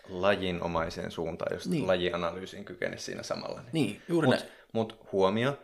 [0.09, 1.87] Lajinomaiseen suuntaan, jos Niin.
[1.87, 3.61] lajianalyysiin kykene siinä samalla.
[3.61, 3.73] Niin.
[3.73, 4.29] Niin, juuri
[4.73, 5.01] Mut, näin.
[5.13, 5.59] huomio,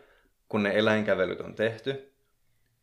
[0.48, 2.12] kun ne eläinkävelyt on tehty,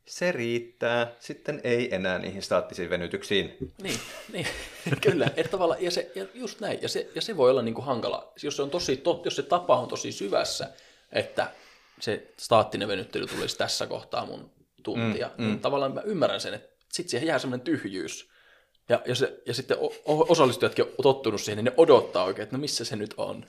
[0.05, 1.15] se riittää.
[1.19, 3.73] Sitten ei enää niihin staattisiin venytyksiin.
[3.81, 3.99] Niin,
[4.33, 4.47] niin
[5.09, 5.25] kyllä.
[5.25, 6.81] Että tavallaan, ja, se, ja just näin.
[6.81, 9.35] Ja se, ja se voi olla niin kuin hankala, jos se, on tosi tot, jos
[9.35, 10.69] se tapa on tosi syvässä,
[11.11, 11.51] että
[11.99, 14.51] se staattinen venyttely tulisi tässä kohtaa mun
[14.83, 15.47] tuntia, mm, mm.
[15.47, 18.29] niin tavallaan mä ymmärrän sen, että sitten siihen jää semmoinen tyhjyys.
[18.89, 22.43] Ja, ja, se, ja sitten o- o- osallistujatkin on tottunut siihen, niin ne odottaa oikein,
[22.43, 23.45] että no missä se nyt on.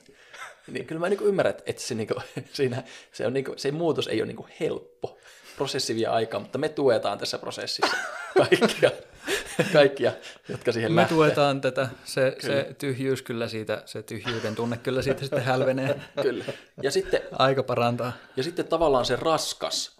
[0.67, 2.23] Niin kyllä mä niin ymmärrän, että- se, niin kuin,
[2.53, 5.17] siinä, se, on niin kuin, se muutos ei ole niin helppo.
[5.57, 7.97] Prosessi vie aikaa, mutta me tuetaan tässä prosessissa
[8.37, 8.91] kaikkia,
[9.73, 10.11] kaikkia
[10.49, 11.15] jotka siihen Me lähtee.
[11.15, 16.01] tuetaan tätä, se, se tyhjyys kyllä siitä, se tyhjyyden tunne kyllä siitä sitten hälvenee.
[16.21, 16.45] Kyllä.
[16.83, 18.13] Ja sitten, Aika parantaa.
[18.37, 19.97] ja sitten tavallaan se raskas.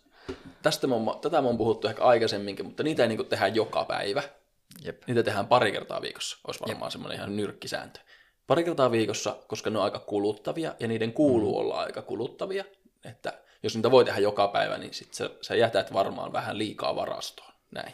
[0.62, 3.86] Tästä oon, tätä mä oon puhuttu ehkä aikaisemminkin, mutta niitä ei niin kuin tehdä joka
[3.86, 4.24] päivä.
[4.84, 5.02] Jep.
[5.08, 6.38] Niitä tehdään pari kertaa viikossa.
[6.48, 8.00] Olisi varmaan semmoinen ihan nyrkkisääntö.
[8.48, 11.60] Pari kertaa viikossa, koska ne on aika kuluttavia ja niiden kuuluu mm.
[11.60, 12.66] olla aika kuluttavia.
[13.06, 16.96] Että jos niitä voi tehdä joka päivä, niin sit sä, sä jätät varmaan vähän liikaa
[16.96, 17.54] varastoon.
[17.72, 17.94] Näin.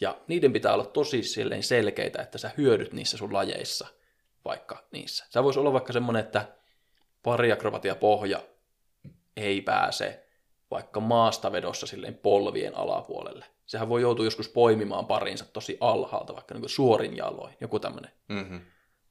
[0.00, 3.86] Ja niiden pitää olla tosi silleen selkeitä, että sä hyödyt niissä sun lajeissa,
[4.44, 5.26] vaikka niissä.
[5.30, 6.48] Sä voisi olla vaikka semmoinen, että
[7.22, 8.42] pariakrobatia pohja
[9.36, 10.26] ei pääse
[10.70, 13.44] vaikka maastavedossa silleen polvien alapuolelle.
[13.66, 18.10] sehän voi joutua joskus poimimaan parinsa tosi alhaalta, vaikka niin suorin jaloin, joku tämmöinen.
[18.28, 18.60] Mm-hmm.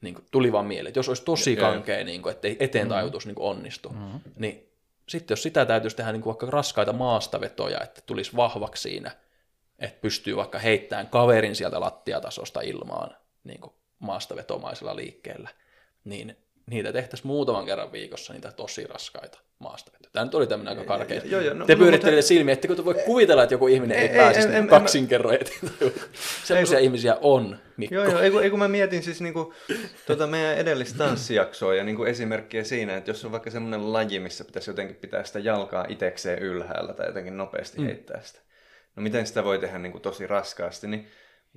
[0.01, 3.25] Niin kuin, tuli vaan mieleen, että jos olisi tosi kankea, niin kuin, ettei eteen tajutus
[3.25, 4.19] niin kuin onnistu, mm-hmm.
[4.35, 4.69] niin
[5.09, 9.11] sitten jos sitä täytyisi tehdä niin kuin vaikka raskaita maastavetoja, että tulisi vahvaksi siinä,
[9.79, 15.49] että pystyy vaikka heittämään kaverin sieltä lattiatasosta ilmaan niin kuin maastavetomaisella liikkeellä,
[16.03, 16.37] niin
[16.69, 20.09] niitä tehtäisiin muutaman kerran viikossa, niitä tosi raskaita maastavetoja.
[20.13, 21.21] Tämä nyt oli tämmöinen aika karkea.
[21.25, 23.97] joo, joo, no- Te no, pyörittelitte mutta- silmiä, ettekö te voi kuvitella, että joku ihminen
[23.97, 25.93] ei, Ei, pääsisi en- en- kaksin eteen.
[26.43, 27.95] Sellaisia Ei, ihmisiä on, Mikko.
[27.95, 29.53] Joo, joo, ei kun, ei kun mä mietin siis niinku,
[30.07, 34.45] tuota meidän edellistä tanssijaksoa ja niinku esimerkkiä siinä, että jos on vaikka semmoinen laji, missä
[34.45, 37.85] pitäisi jotenkin pitää sitä jalkaa itekseen ylhäällä tai jotenkin nopeasti mm.
[37.85, 38.39] heittää sitä.
[38.95, 41.07] No miten sitä voi tehdä niinku tosi raskaasti, niin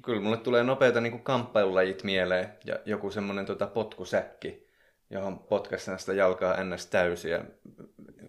[0.02, 4.66] kyllä mulle tulee nopeita niinku kamppailulajit mieleen ja joku semmoinen tota potkusäkki,
[5.10, 6.86] johon potkaistaan sitä jalkaa ns.
[6.86, 7.36] täysiä.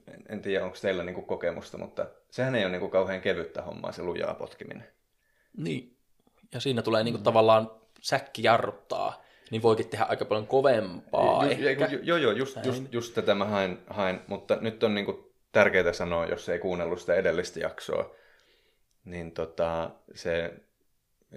[0.07, 3.91] En, en tiedä, onko teillä niinku kokemusta, mutta sehän ei ole niinku kauhean kevyttä hommaa
[3.91, 4.87] se lujaa potkiminen.
[5.57, 5.95] Niin.
[6.53, 11.85] Ja siinä tulee niinku tavallaan säkki jarruttaa, niin voikin tehdä aika paljon kovempaa Ju- ehkä.
[11.85, 15.93] ju- Joo, joo, just, just, just tätä mä hain, hain, mutta nyt on niinku tärkeää
[15.93, 18.15] sanoa, jos ei kuunnellut sitä edellistä jaksoa,
[19.05, 20.53] niin tota, se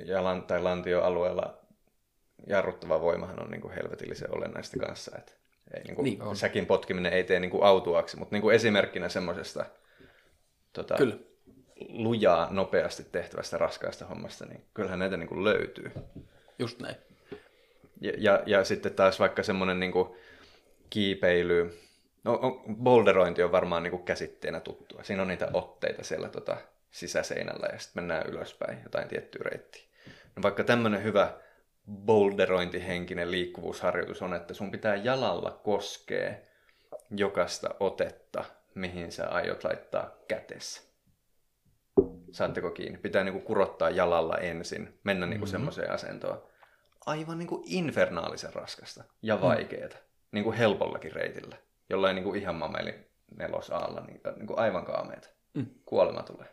[0.04, 1.58] jalan tai lantioalueella
[2.46, 5.32] jarruttava voimahan on niinku helvetillisen olennaista kanssa, että
[5.76, 9.64] ei niinku, Niin niin säkin potkiminen ei tee niinku autuaksi, mutta niinku esimerkkinä semmoisesta
[10.72, 11.16] tota, Kyllä.
[11.88, 15.92] lujaa nopeasti tehtävästä raskaasta hommasta, niin kyllähän näitä niinku löytyy.
[16.58, 16.96] Just näin.
[18.00, 19.92] Ja, ja, ja sitten taas vaikka semmoinen niin
[20.90, 21.78] kiipeily,
[22.24, 25.02] no on, boulderointi on varmaan niin kuin käsitteenä tuttua.
[25.02, 26.56] Siinä on niitä otteita siellä tota,
[26.92, 29.82] sisäseinällä ja sitten mennään ylöspäin jotain tiettyä reittiä.
[30.36, 31.32] No vaikka tämmöinen hyvä
[31.90, 36.34] boulderointihenkinen liikkuvuusharjoitus on, että sun pitää jalalla koskea
[37.10, 40.82] jokaista otetta, mihin sä aiot laittaa kätessä.
[42.32, 42.98] Saatteko kiinni?
[42.98, 45.52] Pitää niinku kurottaa jalalla ensin, mennä niinku mm-hmm.
[45.52, 46.42] semmoiseen asentoon.
[47.06, 49.96] Aivan niinku infernaalisen raskasta ja vaikeeta.
[49.96, 50.02] Mm.
[50.32, 51.56] Niinku helpollakin reitillä.
[51.90, 54.00] Jollain niinku ihan mameli nelosaalla.
[54.00, 55.28] Niin, niinku aivan kaameeta.
[55.54, 55.66] Mm.
[55.84, 56.48] Kuolema tulee.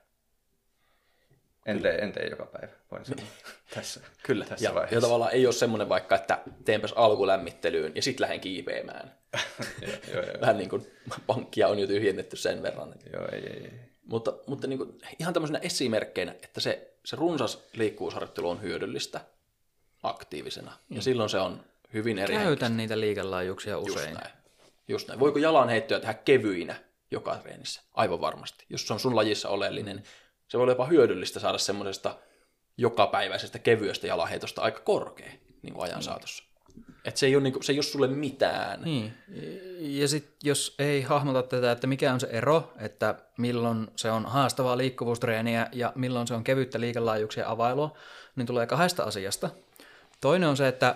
[1.70, 3.26] En tee, en tee joka päivä, voin sanoa.
[3.76, 4.46] tässä, Kyllä.
[4.46, 4.96] tässä Ja, vaiheessa.
[4.96, 9.14] ja tavallaan ei ole semmoinen vaikka, että teenpäs alkulämmittelyyn ja sitten lähden kiipeämään.
[9.82, 10.42] joo, joo, joo.
[10.42, 10.88] Vähän niin kuin
[11.28, 12.94] pankkia on jo tyhjennetty sen verran.
[13.14, 13.72] joo ei, ei, ei.
[14.06, 19.22] Mutta, mutta niin kuin, ihan tämmöisenä esimerkkeinä, että se, se runsas liikkuvuusharjoittelu on hyödyllistä
[20.04, 20.72] aktiivisena.
[20.90, 21.64] Ja silloin se on
[21.94, 24.14] hyvin eri Käytän niitä liikelaajuuksia Just usein.
[24.14, 24.32] näin.
[24.88, 25.20] Just näin.
[25.20, 26.76] Voiko jalanheittoja tehdä kevyinä
[27.12, 27.82] joka treenissä?
[27.94, 28.66] Aivan varmasti.
[28.70, 30.04] Jos se on sun lajissa oleellinen,
[30.50, 32.18] se voi olla jopa hyödyllistä saada semmoisesta
[32.78, 35.32] jokapäiväisestä kevyestä jalanheitosta aika korkea
[35.62, 36.44] niin kuin ajan saatossa.
[37.06, 38.82] Et se, ei ole, niin kuin, se ei ole sulle mitään.
[38.82, 39.14] Niin.
[39.80, 44.26] Ja sitten jos ei hahmota tätä, että mikä on se ero, että milloin se on
[44.26, 47.98] haastavaa liikkuvuustreeniä ja milloin se on kevyttä liikelaajuuksien availua,
[48.36, 49.50] niin tulee kahdesta asiasta.
[50.22, 50.96] Toinen on se, että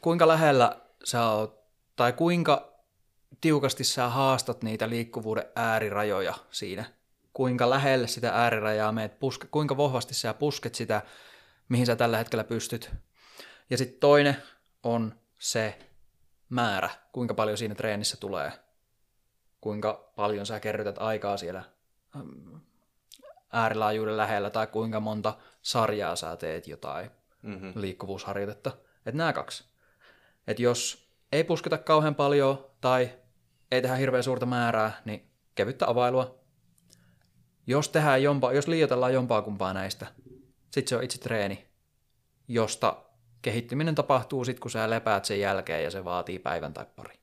[0.00, 1.62] kuinka lähellä sä oot,
[1.96, 2.72] tai kuinka
[3.40, 6.84] tiukasti sä haastat niitä liikkuvuuden äärirajoja siinä.
[7.32, 11.02] Kuinka lähelle sitä äärirajaa meet, puske, kuinka vahvasti sä pusket sitä,
[11.68, 12.90] mihin sä tällä hetkellä pystyt.
[13.70, 14.36] Ja sitten toinen
[14.82, 15.78] on se
[16.48, 18.52] määrä, kuinka paljon siinä treenissä tulee,
[19.60, 21.64] kuinka paljon sä kerrytät aikaa siellä
[23.52, 27.10] äärilaajuuden lähellä tai kuinka monta sarjaa sä teet jotain
[27.42, 27.72] Mm-hmm.
[27.74, 28.70] liikkuvuusharjoitetta.
[28.96, 29.64] Että nämä kaksi.
[30.46, 33.10] Että jos ei pusketa kauhean paljon tai
[33.70, 36.41] ei tehdä hirveän suurta määrää, niin kevyttä availua.
[37.66, 40.06] Jos, tehdään jompaa, jos liioitellaan jompaa kumpaa näistä,
[40.70, 41.66] sitten se on itse treeni,
[42.48, 43.02] josta
[43.42, 47.14] kehittyminen tapahtuu sitten, kun sä lepäät sen jälkeen ja se vaatii päivän tai pari.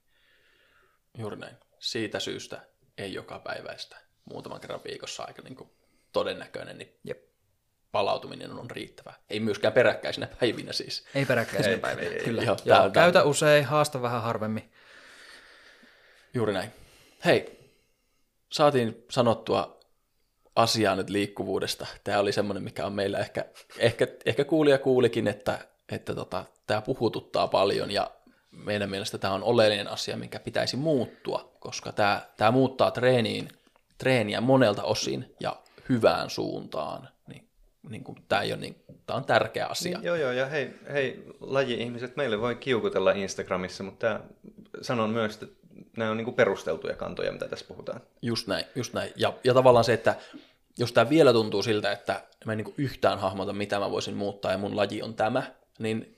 [1.17, 1.55] Juuri näin.
[1.79, 2.61] Siitä syystä
[2.97, 3.97] ei joka päiväistä.
[4.25, 5.69] Muutaman kerran viikossa aika niin kuin
[6.11, 7.23] todennäköinen, niin Jep.
[7.91, 9.13] palautuminen on riittävä.
[9.29, 11.05] Ei myöskään peräkkäisinä päivinä siis.
[11.15, 12.43] Ei peräkkäisenä Ei, päivinä, ei, kyllä.
[12.43, 14.71] Joo, tää on- käytä usein, haasta vähän harvemmin.
[16.33, 16.71] Juuri näin.
[17.25, 17.59] Hei,
[18.51, 19.78] saatiin sanottua
[20.55, 21.87] asiaa nyt liikkuvuudesta.
[22.03, 23.45] Tämä oli semmoinen, mikä on meillä ehkä,
[23.77, 25.59] ehkä, ehkä kuulija kuulikin, että,
[25.91, 28.11] että tota, tämä puhututtaa paljon ja
[28.51, 33.49] meidän mielestä tämä on oleellinen asia, mikä pitäisi muuttua, koska tämä, tämä muuttaa treeniin,
[33.97, 35.55] treeniä monelta osin ja
[35.89, 37.09] hyvään suuntaan.
[37.27, 37.49] Niin,
[37.89, 39.97] niin kuin, tämä, ei ole niin, tämä on tärkeä asia.
[39.97, 44.19] Niin, joo, joo, ja hei, hei laji-ihmiset, meille voi kiukutella Instagramissa, mutta tää,
[44.81, 45.58] sanon myös, että
[45.97, 48.01] nämä on niinku perusteltuja kantoja, mitä tässä puhutaan.
[48.21, 49.13] Just näin, just näin.
[49.15, 50.15] Ja, ja tavallaan se, että
[50.77, 54.51] jos tämä vielä tuntuu siltä, että mä en niin yhtään hahmota, mitä mä voisin muuttaa
[54.51, 55.43] ja mun laji on tämä,
[55.79, 56.17] niin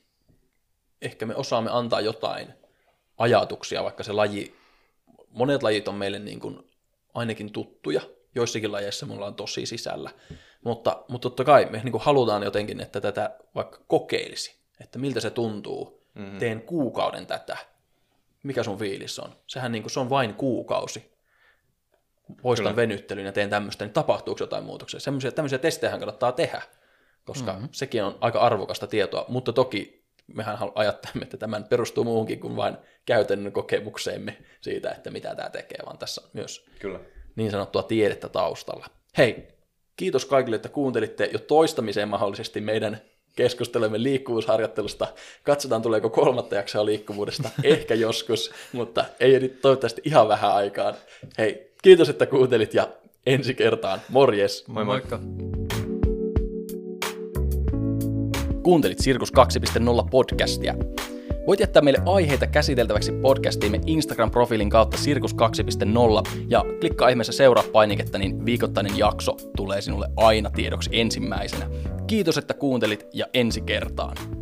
[1.01, 2.53] ehkä me osaamme antaa jotain
[3.17, 4.55] ajatuksia, vaikka se laji,
[5.29, 6.71] monet lajit on meille niin kuin
[7.13, 8.01] ainakin tuttuja,
[8.35, 10.09] joissakin lajeissa me ollaan tosi sisällä.
[10.63, 15.19] Mutta, mutta totta kai me niin kuin halutaan jotenkin, että tätä vaikka kokeilisi, että miltä
[15.19, 16.01] se tuntuu.
[16.13, 16.39] Mm-hmm.
[16.39, 17.57] Teen kuukauden tätä.
[18.43, 19.35] Mikä sun fiilis on?
[19.47, 21.11] Sehän niin kuin, se on vain kuukausi.
[22.41, 22.75] Poistan Kyllä.
[22.75, 24.99] venyttelyn ja teen tämmöistä, niin tapahtuuko jotain muutoksia?
[24.99, 26.61] Sellaisia, tämmöisiä testejä kannattaa tehdä,
[27.25, 27.69] koska mm-hmm.
[27.71, 32.77] sekin on aika arvokasta tietoa, mutta toki mehän ajattelemme, että tämä perustuu muuhunkin kuin vain
[33.05, 36.99] käytännön kokemukseemme siitä, että mitä tämä tekee, vaan tässä on myös Kyllä.
[37.35, 38.85] niin sanottua tiedettä taustalla.
[39.17, 39.47] Hei,
[39.95, 43.01] kiitos kaikille, että kuuntelitte jo toistamiseen mahdollisesti meidän
[43.35, 45.07] keskustelemme liikkuvuusharjoittelusta.
[45.43, 50.93] Katsotaan, tuleeko kolmatta jaksoa liikkuvuudesta, ehkä joskus, mutta ei nyt toivottavasti ihan vähän aikaan.
[51.37, 52.87] Hei, kiitos, että kuuntelit ja
[53.25, 54.01] ensi kertaan.
[54.09, 54.67] Morjes!
[54.67, 55.19] Moi moikka!
[58.63, 60.75] Kuuntelit Sirkus 2.0 podcastia.
[61.47, 68.17] Voit jättää meille aiheita käsiteltäväksi podcastiimme Instagram-profiilin kautta Sirkus 2.0 ja klikkaa ihmeessä seuraa painiketta,
[68.17, 71.69] niin viikoittainen jakso tulee sinulle aina tiedoksi ensimmäisenä.
[72.11, 74.40] Kiitos, että kuuntelit ja ensi kertaan.